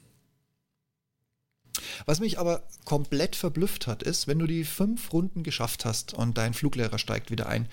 Was 2.07 2.21
mich 2.21 2.39
aber 2.39 2.63
komplett 2.85 3.37
verblüfft 3.37 3.87
hat, 3.87 4.03
ist, 4.03 4.27
wenn 4.27 4.39
du 4.39 4.47
die 4.47 4.65
fünf 4.65 5.13
Runden 5.13 5.43
geschafft 5.43 5.85
hast 5.85 6.15
und 6.15 6.37
dein 6.39 6.55
Fluglehrer 6.55 6.99
steigt 6.99 7.31
wieder 7.31 7.49
ein, 7.49 7.69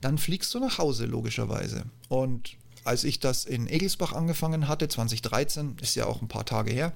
dann 0.00 0.18
fliegst 0.18 0.52
du 0.54 0.60
nach 0.60 0.78
Hause 0.78 1.06
logischerweise. 1.06 1.84
Und 2.08 2.56
als 2.86 3.02
ich 3.02 3.18
das 3.18 3.44
in 3.44 3.68
Egelsbach 3.68 4.12
angefangen 4.12 4.68
hatte, 4.68 4.88
2013, 4.88 5.76
ist 5.82 5.96
ja 5.96 6.06
auch 6.06 6.22
ein 6.22 6.28
paar 6.28 6.44
Tage 6.44 6.72
her, 6.72 6.92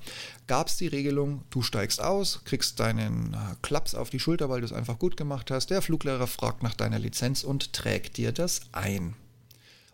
gab 0.47 0.69
es 0.69 0.77
die 0.77 0.87
Regelung, 0.87 1.43
du 1.51 1.63
steigst 1.63 2.01
aus, 2.01 2.43
kriegst 2.45 2.79
deinen 2.79 3.35
äh, 3.35 3.57
Klaps 3.63 3.97
auf 3.97 4.09
die 4.09 4.21
Schulter, 4.21 4.49
weil 4.49 4.61
du 4.61 4.67
es 4.67 4.73
einfach 4.73 4.99
gut 4.99 5.17
gemacht 5.17 5.51
hast. 5.51 5.71
Der 5.71 5.83
Fluglehrer 5.83 6.29
fragt 6.29 6.63
nach 6.63 6.75
deiner 6.75 6.99
Lizenz 6.99 7.43
und 7.43 7.73
trägt 7.73 8.19
dir 8.19 8.31
das 8.31 8.61
ein. 8.73 9.15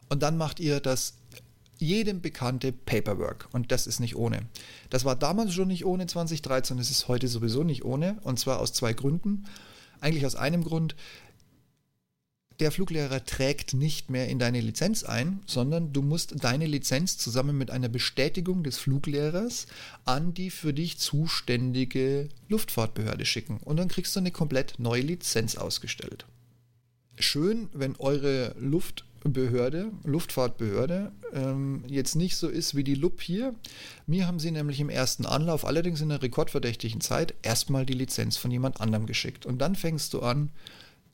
Und 0.08 0.22
dann 0.22 0.36
macht 0.36 0.60
ihr 0.60 0.80
das 0.80 1.14
jedem 1.78 2.20
bekannte 2.20 2.72
Paperwork. 2.72 3.48
Und 3.52 3.72
das 3.72 3.86
ist 3.86 4.00
nicht 4.00 4.16
ohne. 4.16 4.46
Das 4.90 5.04
war 5.04 5.16
damals 5.16 5.54
schon 5.54 5.68
nicht 5.68 5.84
ohne 5.84 6.06
2013, 6.06 6.78
es 6.78 6.90
ist 6.90 7.08
heute 7.08 7.28
sowieso 7.28 7.64
nicht 7.64 7.84
ohne. 7.84 8.18
Und 8.22 8.38
zwar 8.38 8.60
aus 8.60 8.72
zwei 8.72 8.92
Gründen. 8.92 9.44
Eigentlich 10.00 10.26
aus 10.26 10.36
einem 10.36 10.64
Grund. 10.64 10.94
Der 12.58 12.72
Fluglehrer 12.72 13.22
trägt 13.22 13.74
nicht 13.74 14.08
mehr 14.08 14.28
in 14.28 14.38
deine 14.38 14.62
Lizenz 14.62 15.04
ein, 15.04 15.40
sondern 15.46 15.92
du 15.92 16.00
musst 16.00 16.42
deine 16.42 16.66
Lizenz 16.66 17.18
zusammen 17.18 17.58
mit 17.58 17.70
einer 17.70 17.90
Bestätigung 17.90 18.62
des 18.62 18.78
Fluglehrers 18.78 19.66
an 20.06 20.32
die 20.32 20.48
für 20.48 20.72
dich 20.72 20.96
zuständige 20.96 22.30
Luftfahrtbehörde 22.48 23.26
schicken. 23.26 23.58
Und 23.58 23.76
dann 23.76 23.88
kriegst 23.88 24.16
du 24.16 24.20
eine 24.20 24.30
komplett 24.30 24.78
neue 24.78 25.02
Lizenz 25.02 25.56
ausgestellt. 25.56 26.24
Schön, 27.18 27.68
wenn 27.72 27.96
eure 27.96 28.54
Luft 28.58 29.05
Behörde, 29.24 29.90
Luftfahrtbehörde, 30.04 31.12
ähm, 31.32 31.82
jetzt 31.88 32.14
nicht 32.14 32.36
so 32.36 32.48
ist 32.48 32.74
wie 32.74 32.84
die 32.84 32.94
LUP 32.94 33.20
hier. 33.20 33.54
Mir 34.06 34.26
haben 34.26 34.38
sie 34.38 34.50
nämlich 34.50 34.80
im 34.80 34.90
ersten 34.90 35.26
Anlauf, 35.26 35.64
allerdings 35.64 36.00
in 36.00 36.10
einer 36.10 36.22
rekordverdächtigen 36.22 37.00
Zeit, 37.00 37.34
erstmal 37.42 37.86
die 37.86 37.94
Lizenz 37.94 38.36
von 38.36 38.50
jemand 38.50 38.80
anderem 38.80 39.06
geschickt. 39.06 39.46
Und 39.46 39.58
dann 39.58 39.74
fängst 39.74 40.14
du 40.14 40.20
an, 40.20 40.50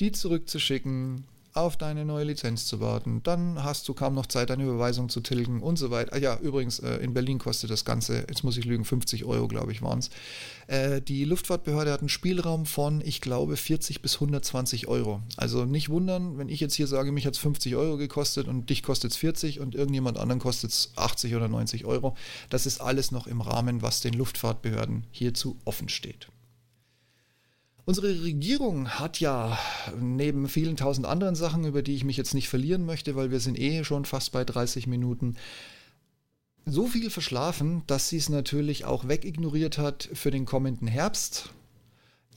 die 0.00 0.12
zurückzuschicken, 0.12 1.24
auf 1.54 1.76
deine 1.76 2.04
neue 2.04 2.24
Lizenz 2.24 2.66
zu 2.66 2.80
warten. 2.80 3.22
Dann 3.22 3.62
hast 3.62 3.86
du 3.88 3.94
kaum 3.94 4.14
noch 4.14 4.26
Zeit, 4.26 4.50
deine 4.50 4.64
Überweisung 4.64 5.08
zu 5.08 5.20
tilgen 5.20 5.60
und 5.62 5.76
so 5.76 5.90
weiter. 5.90 6.14
Ah 6.14 6.18
ja, 6.18 6.38
übrigens, 6.38 6.78
äh, 6.78 6.96
in 6.96 7.12
Berlin 7.12 7.38
kostet 7.38 7.70
das 7.70 7.84
Ganze, 7.84 8.24
jetzt 8.28 8.42
muss 8.42 8.56
ich 8.56 8.64
lügen, 8.64 8.84
50 8.84 9.24
Euro, 9.24 9.48
glaube 9.48 9.72
ich, 9.72 9.82
waren 9.82 9.98
es. 9.98 10.10
Äh, 10.66 11.02
die 11.02 11.24
Luftfahrtbehörde 11.24 11.92
hat 11.92 12.00
einen 12.00 12.08
Spielraum 12.08 12.64
von, 12.64 13.02
ich 13.04 13.20
glaube, 13.20 13.56
40 13.56 14.00
bis 14.00 14.14
120 14.14 14.88
Euro. 14.88 15.20
Also 15.36 15.64
nicht 15.64 15.90
wundern, 15.90 16.38
wenn 16.38 16.48
ich 16.48 16.60
jetzt 16.60 16.74
hier 16.74 16.86
sage, 16.86 17.12
mich 17.12 17.26
hat 17.26 17.34
es 17.34 17.40
50 17.40 17.76
Euro 17.76 17.98
gekostet 17.98 18.48
und 18.48 18.70
dich 18.70 18.82
kostet 18.82 19.12
es 19.12 19.16
40 19.18 19.60
und 19.60 19.74
irgendjemand 19.74 20.18
anderen 20.18 20.40
kostet 20.40 20.70
es 20.70 20.92
80 20.96 21.34
oder 21.34 21.48
90 21.48 21.84
Euro. 21.84 22.16
Das 22.48 22.64
ist 22.66 22.80
alles 22.80 23.12
noch 23.12 23.26
im 23.26 23.40
Rahmen, 23.40 23.82
was 23.82 24.00
den 24.00 24.14
Luftfahrtbehörden 24.14 25.06
hierzu 25.10 25.58
offen 25.64 25.88
steht. 25.88 26.28
Unsere 27.84 28.22
Regierung 28.22 28.88
hat 28.90 29.18
ja 29.18 29.58
neben 30.00 30.48
vielen 30.48 30.76
tausend 30.76 31.04
anderen 31.06 31.34
Sachen, 31.34 31.64
über 31.64 31.82
die 31.82 31.96
ich 31.96 32.04
mich 32.04 32.16
jetzt 32.16 32.32
nicht 32.32 32.48
verlieren 32.48 32.86
möchte, 32.86 33.16
weil 33.16 33.32
wir 33.32 33.40
sind 33.40 33.58
eh 33.58 33.82
schon 33.82 34.04
fast 34.04 34.30
bei 34.30 34.44
30 34.44 34.86
Minuten, 34.86 35.36
so 36.64 36.86
viel 36.86 37.10
verschlafen, 37.10 37.82
dass 37.88 38.08
sie 38.08 38.18
es 38.18 38.28
natürlich 38.28 38.84
auch 38.84 39.08
wegignoriert 39.08 39.78
hat 39.78 40.08
für 40.12 40.30
den 40.30 40.44
kommenden 40.44 40.86
Herbst. 40.86 41.50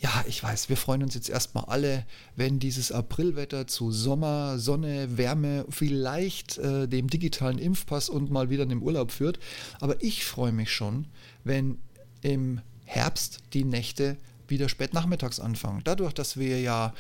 Ja, 0.02 0.26
ich 0.28 0.42
weiß, 0.44 0.68
wir 0.68 0.78
freuen 0.78 1.04
uns 1.04 1.14
jetzt 1.14 1.30
erstmal 1.30 1.66
alle, 1.66 2.06
wenn 2.36 2.60
dieses 2.60 2.92
Aprilwetter 2.92 3.68
zu 3.68 3.92
Sommer, 3.92 4.58
Sonne, 4.58 5.18
Wärme, 5.18 5.66
vielleicht 5.70 6.58
äh, 6.58 6.88
dem 6.88 7.08
digitalen 7.08 7.60
Impfpass 7.60 8.10
und 8.10 8.32
mal 8.32 8.50
wieder 8.50 8.64
in 8.64 8.70
den 8.70 8.82
Urlaub 8.82 9.12
führt. 9.12 9.40
Aber 9.80 10.02
ich 10.04 10.26
freue 10.26 10.52
mich 10.52 10.74
schon, 10.74 11.06
wenn 11.44 11.78
im 12.22 12.62
Herbst 12.84 13.40
die 13.54 13.64
Nächte 13.64 14.18
wieder 14.48 14.70
spät 14.70 14.94
nachmittags 14.94 15.40
anfangen. 15.40 15.82
Dadurch, 15.84 16.14
dass 16.14 16.38
wir 16.38 16.60
ja, 16.60 16.94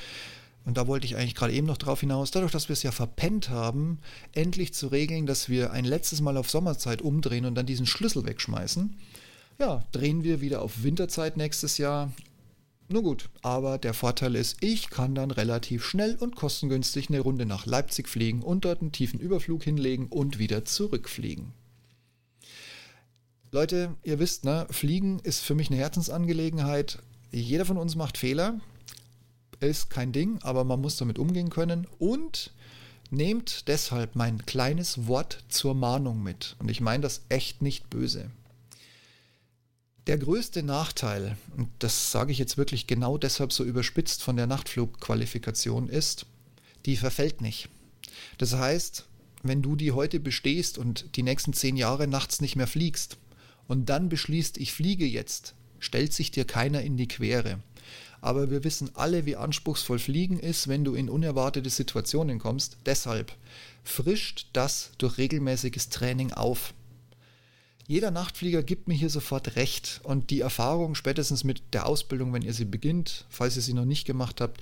und 0.66 0.78
da 0.78 0.88
wollte 0.88 1.06
ich 1.06 1.16
eigentlich 1.16 1.36
gerade 1.36 1.54
eben 1.54 1.68
noch 1.68 1.78
drauf 1.78 2.00
hinaus, 2.00 2.32
dadurch, 2.32 2.52
dass 2.52 2.70
wir 2.70 2.74
es 2.74 2.84
ja 2.84 2.92
verpennt 2.92 3.50
haben, 3.50 4.00
endlich 4.34 4.74
zu 4.74 4.88
regeln, 4.88 5.26
dass 5.26 5.50
wir 5.50 5.72
ein 5.72 5.86
letztes 5.86 6.22
Mal 6.22 6.38
auf 6.38 6.50
Sommerzeit 6.50 7.02
umdrehen 7.02 7.46
und 7.46 7.56
dann 7.56 7.66
diesen 7.66 7.86
Schlüssel 7.86 8.26
wegschmeißen, 8.26 8.96
ja, 9.60 9.84
drehen 9.92 10.24
wir 10.24 10.42
wieder 10.42 10.62
auf 10.62 10.84
Winterzeit 10.84 11.38
nächstes 11.38 11.78
Jahr. 11.78 12.12
Nur 12.88 13.02
gut, 13.02 13.30
aber 13.42 13.80
der 13.80 13.96
Vorteil 13.96 14.36
ist, 14.36 14.58
ich 14.62 14.90
kann 14.90 15.16
dann 15.16 15.32
relativ 15.32 15.84
schnell 15.84 16.16
und 16.20 16.36
kostengünstig 16.36 17.10
eine 17.10 17.20
Runde 17.20 17.46
nach 17.46 17.66
Leipzig 17.66 18.08
fliegen 18.08 18.44
und 18.44 18.64
dort 18.64 18.82
einen 18.82 18.92
tiefen 18.92 19.20
Überflug 19.20 19.64
hinlegen 19.64 20.08
und 20.08 20.38
wieder 20.38 20.66
zurückfliegen. 20.66 21.54
Leute, 23.52 23.96
ihr 24.04 24.20
wisst, 24.20 24.44
ne, 24.44 24.68
Fliegen 24.70 25.20
ist 25.20 25.40
für 25.40 25.56
mich 25.56 25.70
eine 25.72 25.80
Herzensangelegenheit. 25.80 27.00
Jeder 27.42 27.66
von 27.66 27.78
uns 27.78 27.96
macht 27.96 28.18
Fehler, 28.18 28.62
ist 29.60 29.90
kein 29.90 30.14
Ding, 30.14 30.40
aber 30.42 30.64
man 30.64 30.80
muss 30.80 30.96
damit 30.96 31.20
umgehen 31.20 31.50
können 31.50 31.86
und 32.00 32.54
nehmt 33.12 33.68
deshalb 33.68 34.16
mein 34.16 34.46
kleines 34.46 35.08
Wort 35.08 35.44
zur 35.50 35.74
Mahnung 35.74 36.24
mit. 36.24 36.56
Und 36.60 36.72
ich 36.72 36.80
meine 36.80 37.04
das 37.04 37.24
echt 37.28 37.62
nicht 37.62 37.90
böse. 37.90 38.32
Der 40.08 40.18
größte 40.18 40.64
Nachteil, 40.64 41.36
und 41.58 41.68
das 41.80 42.10
sage 42.10 42.32
ich 42.32 42.38
jetzt 42.38 42.58
wirklich 42.58 42.88
genau 42.88 43.18
deshalb 43.18 43.52
so 43.52 43.66
überspitzt 43.66 44.24
von 44.24 44.38
der 44.38 44.48
Nachtflugqualifikation, 44.48 45.90
ist, 45.90 46.28
die 46.86 46.96
verfällt 46.96 47.42
nicht. 47.42 47.68
Das 48.38 48.54
heißt, 48.54 49.08
wenn 49.44 49.62
du 49.62 49.76
die 49.76 49.92
heute 49.92 50.22
bestehst 50.22 50.78
und 50.78 51.18
die 51.18 51.24
nächsten 51.24 51.52
zehn 51.52 51.76
Jahre 51.76 52.08
nachts 52.08 52.40
nicht 52.40 52.56
mehr 52.56 52.68
fliegst 52.68 53.18
und 53.68 53.90
dann 53.90 54.08
beschließt, 54.08 54.58
ich 54.58 54.72
fliege 54.72 55.06
jetzt, 55.06 55.54
stellt 55.86 56.12
sich 56.12 56.32
dir 56.32 56.46
keiner 56.46 56.82
in 56.82 56.98
die 56.98 57.08
Quere. 57.08 57.60
Aber 58.20 58.50
wir 58.50 58.64
wissen 58.64 58.90
alle, 58.96 59.26
wie 59.26 59.36
anspruchsvoll 59.36 60.00
Fliegen 60.00 60.40
ist, 60.40 60.68
wenn 60.68 60.84
du 60.84 60.96
in 60.96 61.10
unerwartete 61.10 61.70
Situationen 61.70 62.40
kommst. 62.40 62.78
Deshalb 62.86 63.32
frischt 63.84 64.48
das 64.54 64.92
durch 64.98 65.18
regelmäßiges 65.18 65.90
Training 65.90 66.34
auf. 66.34 66.74
Jeder 67.88 68.10
Nachtflieger 68.10 68.64
gibt 68.64 68.88
mir 68.88 68.96
hier 68.96 69.12
sofort 69.12 69.56
recht 69.58 70.02
und 70.04 70.32
die 70.32 70.40
Erfahrung 70.40 70.96
spätestens 70.96 71.44
mit 71.44 71.62
der 71.72 71.86
Ausbildung, 71.86 72.34
wenn 72.34 72.42
ihr 72.42 72.54
sie 72.54 72.66
beginnt, 72.66 73.26
falls 73.30 73.56
ihr 73.58 73.62
sie 73.62 73.74
noch 73.74 73.86
nicht 73.86 74.06
gemacht 74.06 74.42
habt, 74.42 74.60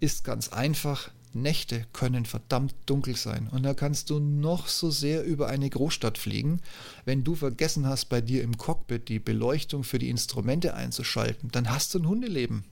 ist 0.00 0.24
ganz 0.24 0.48
einfach. 0.48 1.12
Nächte 1.34 1.86
können 1.92 2.24
verdammt 2.24 2.74
dunkel 2.86 3.16
sein 3.16 3.48
und 3.48 3.62
da 3.62 3.74
kannst 3.74 4.10
du 4.10 4.18
noch 4.18 4.68
so 4.68 4.90
sehr 4.90 5.24
über 5.24 5.48
eine 5.48 5.68
Großstadt 5.68 6.18
fliegen. 6.18 6.60
Wenn 7.04 7.24
du 7.24 7.34
vergessen 7.34 7.86
hast, 7.86 8.06
bei 8.06 8.20
dir 8.20 8.42
im 8.42 8.56
Cockpit 8.56 9.08
die 9.08 9.18
Beleuchtung 9.18 9.84
für 9.84 9.98
die 9.98 10.10
Instrumente 10.10 10.74
einzuschalten, 10.74 11.50
dann 11.50 11.70
hast 11.70 11.94
du 11.94 11.98
ein 11.98 12.08
Hundeleben. 12.08 12.64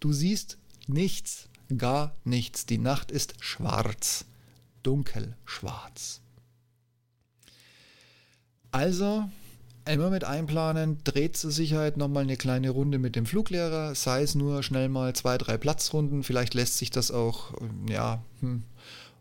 Du 0.00 0.12
siehst 0.12 0.58
nichts, 0.86 1.48
gar 1.78 2.14
nichts. 2.24 2.66
Die 2.66 2.78
Nacht 2.78 3.10
ist 3.10 3.34
schwarz, 3.40 4.24
dunkel 4.82 5.36
schwarz. 5.44 6.20
Also 8.70 9.28
Immer 9.84 10.10
mit 10.10 10.22
einplanen, 10.22 10.98
dreht 11.02 11.36
zur 11.36 11.50
Sicherheit 11.50 11.96
nochmal 11.96 12.22
eine 12.22 12.36
kleine 12.36 12.70
Runde 12.70 12.98
mit 12.98 13.16
dem 13.16 13.26
Fluglehrer, 13.26 13.96
sei 13.96 14.22
es 14.22 14.36
nur 14.36 14.62
schnell 14.62 14.88
mal 14.88 15.12
zwei, 15.14 15.36
drei 15.38 15.56
Platzrunden. 15.56 16.22
Vielleicht 16.22 16.54
lässt 16.54 16.78
sich 16.78 16.90
das 16.90 17.10
auch, 17.10 17.52
ja, 17.88 18.22
hm, 18.40 18.62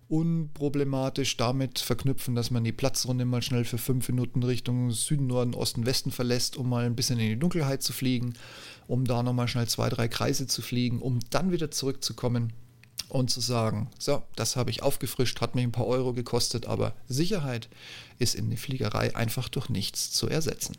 unproblematisch 0.07 1.35
damit 1.37 1.79
verknüpfen, 1.79 2.35
dass 2.35 2.51
man 2.51 2.63
die 2.63 2.73
Platzrunde 2.73 3.25
mal 3.25 3.41
schnell 3.41 3.65
für 3.65 3.79
fünf 3.79 4.07
Minuten 4.09 4.43
Richtung 4.43 4.91
Süden, 4.91 5.27
Norden, 5.27 5.55
Osten, 5.55 5.85
Westen 5.87 6.11
verlässt, 6.11 6.57
um 6.57 6.69
mal 6.69 6.85
ein 6.85 6.95
bisschen 6.95 7.17
in 7.17 7.29
die 7.29 7.39
Dunkelheit 7.39 7.81
zu 7.81 7.91
fliegen, 7.91 8.33
um 8.87 9.05
da 9.05 9.23
nochmal 9.23 9.47
schnell 9.47 9.67
zwei, 9.67 9.89
drei 9.89 10.09
Kreise 10.09 10.45
zu 10.45 10.61
fliegen, 10.61 10.99
um 10.99 11.19
dann 11.31 11.51
wieder 11.51 11.71
zurückzukommen 11.71 12.53
und 13.11 13.29
zu 13.29 13.41
sagen, 13.41 13.89
so, 13.99 14.23
das 14.35 14.55
habe 14.55 14.69
ich 14.69 14.83
aufgefrischt, 14.83 15.41
hat 15.41 15.53
mich 15.53 15.65
ein 15.65 15.71
paar 15.71 15.87
Euro 15.87 16.13
gekostet, 16.13 16.65
aber 16.65 16.93
Sicherheit 17.07 17.69
ist 18.19 18.35
in 18.35 18.49
der 18.49 18.57
Fliegerei 18.57 19.15
einfach 19.15 19.49
durch 19.49 19.69
nichts 19.69 20.11
zu 20.11 20.29
ersetzen. 20.29 20.77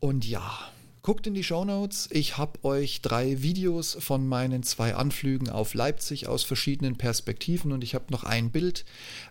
Und 0.00 0.26
ja, 0.26 0.58
guckt 1.02 1.28
in 1.28 1.34
die 1.34 1.44
Show 1.44 1.64
Notes. 1.64 2.08
Ich 2.10 2.36
habe 2.36 2.64
euch 2.64 3.00
drei 3.00 3.40
Videos 3.40 3.96
von 4.00 4.26
meinen 4.26 4.64
zwei 4.64 4.96
Anflügen 4.96 5.48
auf 5.48 5.74
Leipzig 5.74 6.26
aus 6.26 6.42
verschiedenen 6.42 6.96
Perspektiven 6.96 7.70
und 7.70 7.84
ich 7.84 7.94
habe 7.94 8.06
noch 8.10 8.24
ein 8.24 8.50
Bild. 8.50 8.84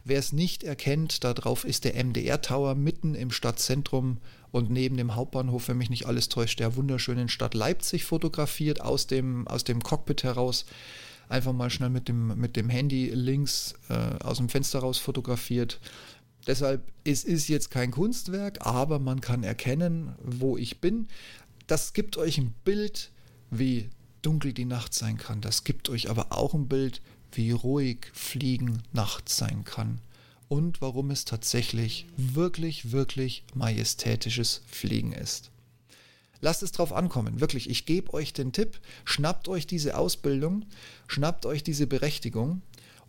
Wer 0.05 0.19
es 0.19 0.31
nicht 0.31 0.63
erkennt, 0.63 1.25
darauf 1.25 1.65
ist 1.65 1.84
der 1.84 2.01
MDR 2.01 2.41
Tower 2.41 2.75
mitten 2.75 3.13
im 3.13 3.29
Stadtzentrum 3.29 4.19
und 4.56 4.70
neben 4.70 4.96
dem 4.96 5.15
Hauptbahnhof, 5.15 5.68
wenn 5.68 5.78
mich 5.78 5.89
nicht 5.89 6.06
alles 6.06 6.30
täuscht, 6.30 6.62
der 6.62 6.78
wunderschönen 6.78 7.28
Stadt 7.28 7.54
Leipzig 7.54 8.06
fotografiert, 8.06 8.80
aus 8.80 9.06
dem, 9.06 9.46
aus 9.50 9.65
dem 9.65 9.84
Cockpit 9.84 10.24
heraus. 10.24 10.65
Einfach 11.28 11.52
mal 11.52 11.70
schnell 11.70 11.89
mit 11.89 12.08
dem, 12.08 12.39
mit 12.39 12.56
dem 12.56 12.70
Handy 12.70 13.10
links 13.10 13.74
äh, 13.89 14.24
aus 14.24 14.38
dem 14.38 14.48
Fenster 14.48 14.80
raus 14.80 14.98
fotografiert. 14.98 15.82
Deshalb, 16.48 16.89
es 17.04 17.26
ist 17.26 17.50
jetzt 17.50 17.70
kein 17.70 17.91
Kunstwerk, 17.91 18.65
aber 18.65 18.98
man 18.98 19.20
kann 19.20 19.44
erkennen, 19.44 20.15
wo 20.24 20.56
ich 20.56 20.80
bin. 20.80 21.10
Das 21.68 21.91
gibt 21.91 22.15
euch 22.15 22.38
ein 22.38 22.56
Bild, 22.63 23.12
wie 23.52 23.89
dunkel 24.22 24.54
die 24.54 24.63
Nacht 24.63 24.94
sein 24.94 25.18
kann. 25.18 25.41
Das 25.41 25.65
gibt 25.65 25.89
euch 25.89 26.10
aber 26.10 26.32
auch 26.32 26.54
ein 26.54 26.70
Bild, 26.70 27.02
wie 27.34 27.52
ruhig 27.52 28.08
Fliegen 28.13 28.84
nachts 28.94 29.36
sein 29.36 29.65
kann 29.65 30.00
und 30.47 30.81
warum 30.81 31.12
es 31.12 31.25
tatsächlich 31.25 32.05
wirklich, 32.17 32.91
wirklich 32.91 33.43
majestätisches 33.53 34.62
Fliegen 34.67 35.12
ist. 35.12 35.51
Lasst 36.41 36.63
es 36.63 36.71
drauf 36.71 36.93
ankommen. 36.93 37.39
Wirklich, 37.39 37.69
ich 37.69 37.86
gebe 37.86 38.13
euch 38.13 38.34
den 38.34 38.51
Tipp, 38.51 38.79
schnappt 39.03 39.47
euch 39.47 39.65
diese 39.65 39.97
Ausbildung, 39.97 40.65
schnappt 41.08 41.45
euch 41.45 41.63
diese 41.63 41.88
Berechtigung. 41.88 42.62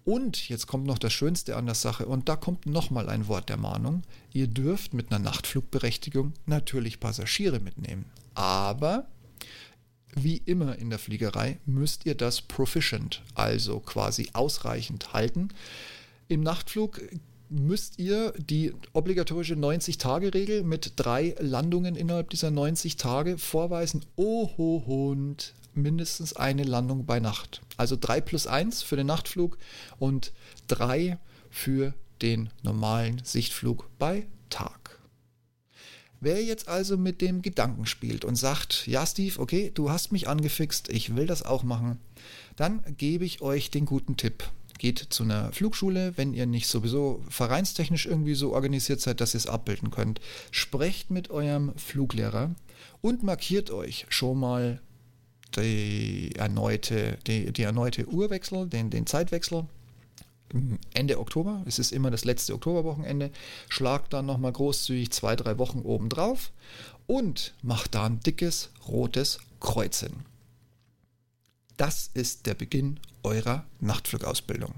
Und 0.05 0.49
jetzt 0.49 0.69
kommt 0.69 0.87
noch 0.87 0.99
das 0.99 1.13
Schönste 1.13 1.57
an 1.57 1.67
der 1.67 1.75
Sache 1.75 2.07
und 2.07 2.29
da 2.29 2.37
kommt 2.37 2.65
nochmal 2.65 3.09
ein 3.09 3.27
Wort 3.27 3.49
der 3.49 3.57
Mahnung. 3.57 4.05
Ihr 4.33 4.47
dürft 4.47 4.95
mit 4.95 5.11
einer 5.11 5.19
Nachtflugberechtigung 5.19 6.33
natürlich 6.47 7.01
Passagiere 7.01 7.59
mitnehmen. 7.59 8.07
Aber 8.35 9.09
wie 10.15 10.39
immer 10.39 10.79
in 10.79 10.91
der 10.91 10.99
Fliegerei 10.99 11.59
müsst 11.67 12.07
ihr 12.07 12.15
das 12.15 12.41
proficient, 12.41 13.23
also 13.35 13.81
quasi 13.81 14.31
ausreichend 14.33 15.13
halten. 15.13 15.49
Im 16.29 16.41
Nachtflug 16.41 17.03
müsst 17.49 18.01
ihr 18.01 18.33
die 18.37 18.75
obligatorische 18.93 19.55
90-Tage-Regel 19.55 20.65
mit 20.65 20.95
drei 20.97 21.37
Landungen 21.39 21.95
innerhalb 21.95 22.31
dieser 22.31 22.51
90 22.51 22.97
Tage 22.97 23.39
vorweisen. 23.39 24.05
Oho 24.17 24.83
Hund, 24.87 25.55
mindestens 25.75 26.35
eine 26.35 26.65
Landung 26.65 27.07
bei 27.07 27.21
Nacht. 27.21 27.63
Also 27.77 27.97
3 28.01 28.21
plus 28.23 28.49
1 28.49 28.83
für 28.83 28.97
den 28.97 29.07
Nachtflug 29.07 29.57
und 30.01 30.33
3 30.67 31.19
für 31.49 31.95
den 32.23 32.51
normalen 32.65 33.23
Sichtflug 33.25 33.89
bei 34.01 34.27
Tag. 34.51 34.99
Wer 36.19 36.43
jetzt 36.43 36.67
also 36.67 36.97
mit 36.97 37.21
dem 37.21 37.43
Gedanken 37.43 37.87
spielt 37.87 38.25
und 38.25 38.35
sagt, 38.35 38.89
ja 38.89 39.07
Steve, 39.07 39.39
okay, 39.39 39.71
du 39.73 39.91
hast 39.91 40.11
mich 40.11 40.27
angefixt, 40.27 40.89
ich 40.89 41.15
will 41.15 41.27
das 41.27 41.45
auch 41.45 41.63
machen, 41.63 42.01
dann 42.57 42.83
gebe 42.97 43.25
ich 43.25 43.43
euch 43.43 43.71
den 43.71 43.85
guten 43.85 44.17
Tipp 44.17 44.51
geht 44.79 44.99
zu 44.99 45.23
einer 45.23 45.53
Flugschule, 45.53 46.13
wenn 46.17 46.35
ihr 46.35 46.47
nicht 46.47 46.69
sowieso 46.69 47.23
vereinstechnisch 47.29 48.07
irgendwie 48.07 48.35
so 48.35 48.53
organisiert 48.53 49.01
seid, 49.01 49.21
dass 49.21 49.35
ihr 49.35 49.39
es 49.39 49.47
abbilden 49.47 49.91
könnt. 49.91 50.21
Sprecht 50.51 51.11
mit 51.11 51.31
eurem 51.31 51.73
Fluglehrer 51.77 52.55
und 53.01 53.23
markiert 53.23 53.71
euch 53.71 54.07
schon 54.09 54.39
mal 54.39 54.81
die 55.57 56.33
erneute, 56.37 57.19
die, 57.27 57.53
die 57.53 57.63
erneute 57.63 58.07
Uhrwechsel, 58.09 58.67
den, 58.67 58.91
den 58.91 59.07
Zeitwechsel. 59.07 59.65
Ende 60.95 61.19
Oktober, 61.19 61.63
es 61.67 61.79
ist 61.79 61.93
immer 61.93 62.11
das 62.11 62.25
letzte 62.25 62.55
Oktoberwochenende, 62.55 63.31
schlagt 63.69 64.13
dann 64.13 64.27
nochmal 64.27 64.53
großzügig 64.53 65.11
zwei, 65.11 65.35
drei 65.35 65.59
Wochen 65.59 65.81
oben 65.81 66.09
drauf 66.09 66.53
und 67.07 67.55
macht 67.63 67.95
da 67.95 68.07
ein 68.07 68.21
dickes 68.21 68.71
rotes 68.87 69.41
Kreuz 69.61 70.01
hin. 70.01 70.25
Das 71.77 72.11
ist 72.15 72.47
der 72.47 72.55
Beginn 72.55 73.01
eurer 73.23 73.67
Nachtflugausbildung. 73.81 74.75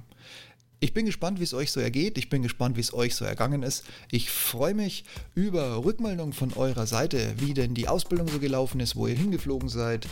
Ich 0.80 0.94
bin 0.94 1.06
gespannt, 1.06 1.40
wie 1.40 1.44
es 1.44 1.54
euch 1.54 1.72
so 1.72 1.80
ergeht. 1.80 2.18
Ich 2.18 2.28
bin 2.28 2.42
gespannt, 2.42 2.76
wie 2.76 2.80
es 2.80 2.94
euch 2.94 3.16
so 3.16 3.24
ergangen 3.24 3.64
ist. 3.64 3.84
Ich 4.12 4.30
freue 4.30 4.74
mich 4.74 5.04
über 5.34 5.84
Rückmeldungen 5.84 6.32
von 6.32 6.52
eurer 6.52 6.86
Seite, 6.86 7.34
wie 7.38 7.52
denn 7.52 7.74
die 7.74 7.88
Ausbildung 7.88 8.28
so 8.28 8.38
gelaufen 8.38 8.78
ist, 8.78 8.94
wo 8.94 9.08
ihr 9.08 9.16
hingeflogen 9.16 9.68
seid, 9.68 10.06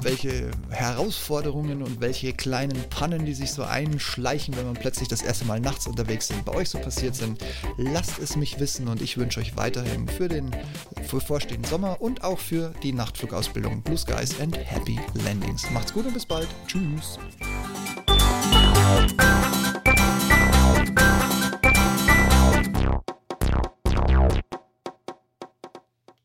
welche 0.00 0.50
Herausforderungen 0.70 1.82
und 1.82 2.00
welche 2.00 2.32
kleinen 2.32 2.88
Pannen, 2.88 3.26
die 3.26 3.34
sich 3.34 3.52
so 3.52 3.64
einschleichen, 3.64 4.56
wenn 4.56 4.64
man 4.64 4.74
plötzlich 4.74 5.08
das 5.08 5.20
erste 5.20 5.44
Mal 5.44 5.60
nachts 5.60 5.86
unterwegs 5.86 6.28
sind, 6.28 6.42
bei 6.46 6.54
euch 6.54 6.70
so 6.70 6.78
passiert 6.78 7.14
sind. 7.14 7.44
Lasst 7.76 8.18
es 8.18 8.34
mich 8.34 8.58
wissen 8.58 8.88
und 8.88 9.02
ich 9.02 9.18
wünsche 9.18 9.40
euch 9.40 9.56
weiterhin 9.56 10.08
für 10.08 10.28
den 10.28 10.50
bevorstehenden 11.10 11.68
Sommer 11.68 12.00
und 12.00 12.24
auch 12.24 12.38
für 12.38 12.72
die 12.82 12.92
Nachtflugausbildung 12.92 13.82
Blue 13.82 13.98
Skies 13.98 14.40
and 14.40 14.56
Happy 14.56 14.98
Landings. 15.24 15.70
Macht's 15.70 15.92
gut 15.92 16.06
und 16.06 16.14
bis 16.14 16.24
bald. 16.24 16.48
Tschüss. 16.66 17.18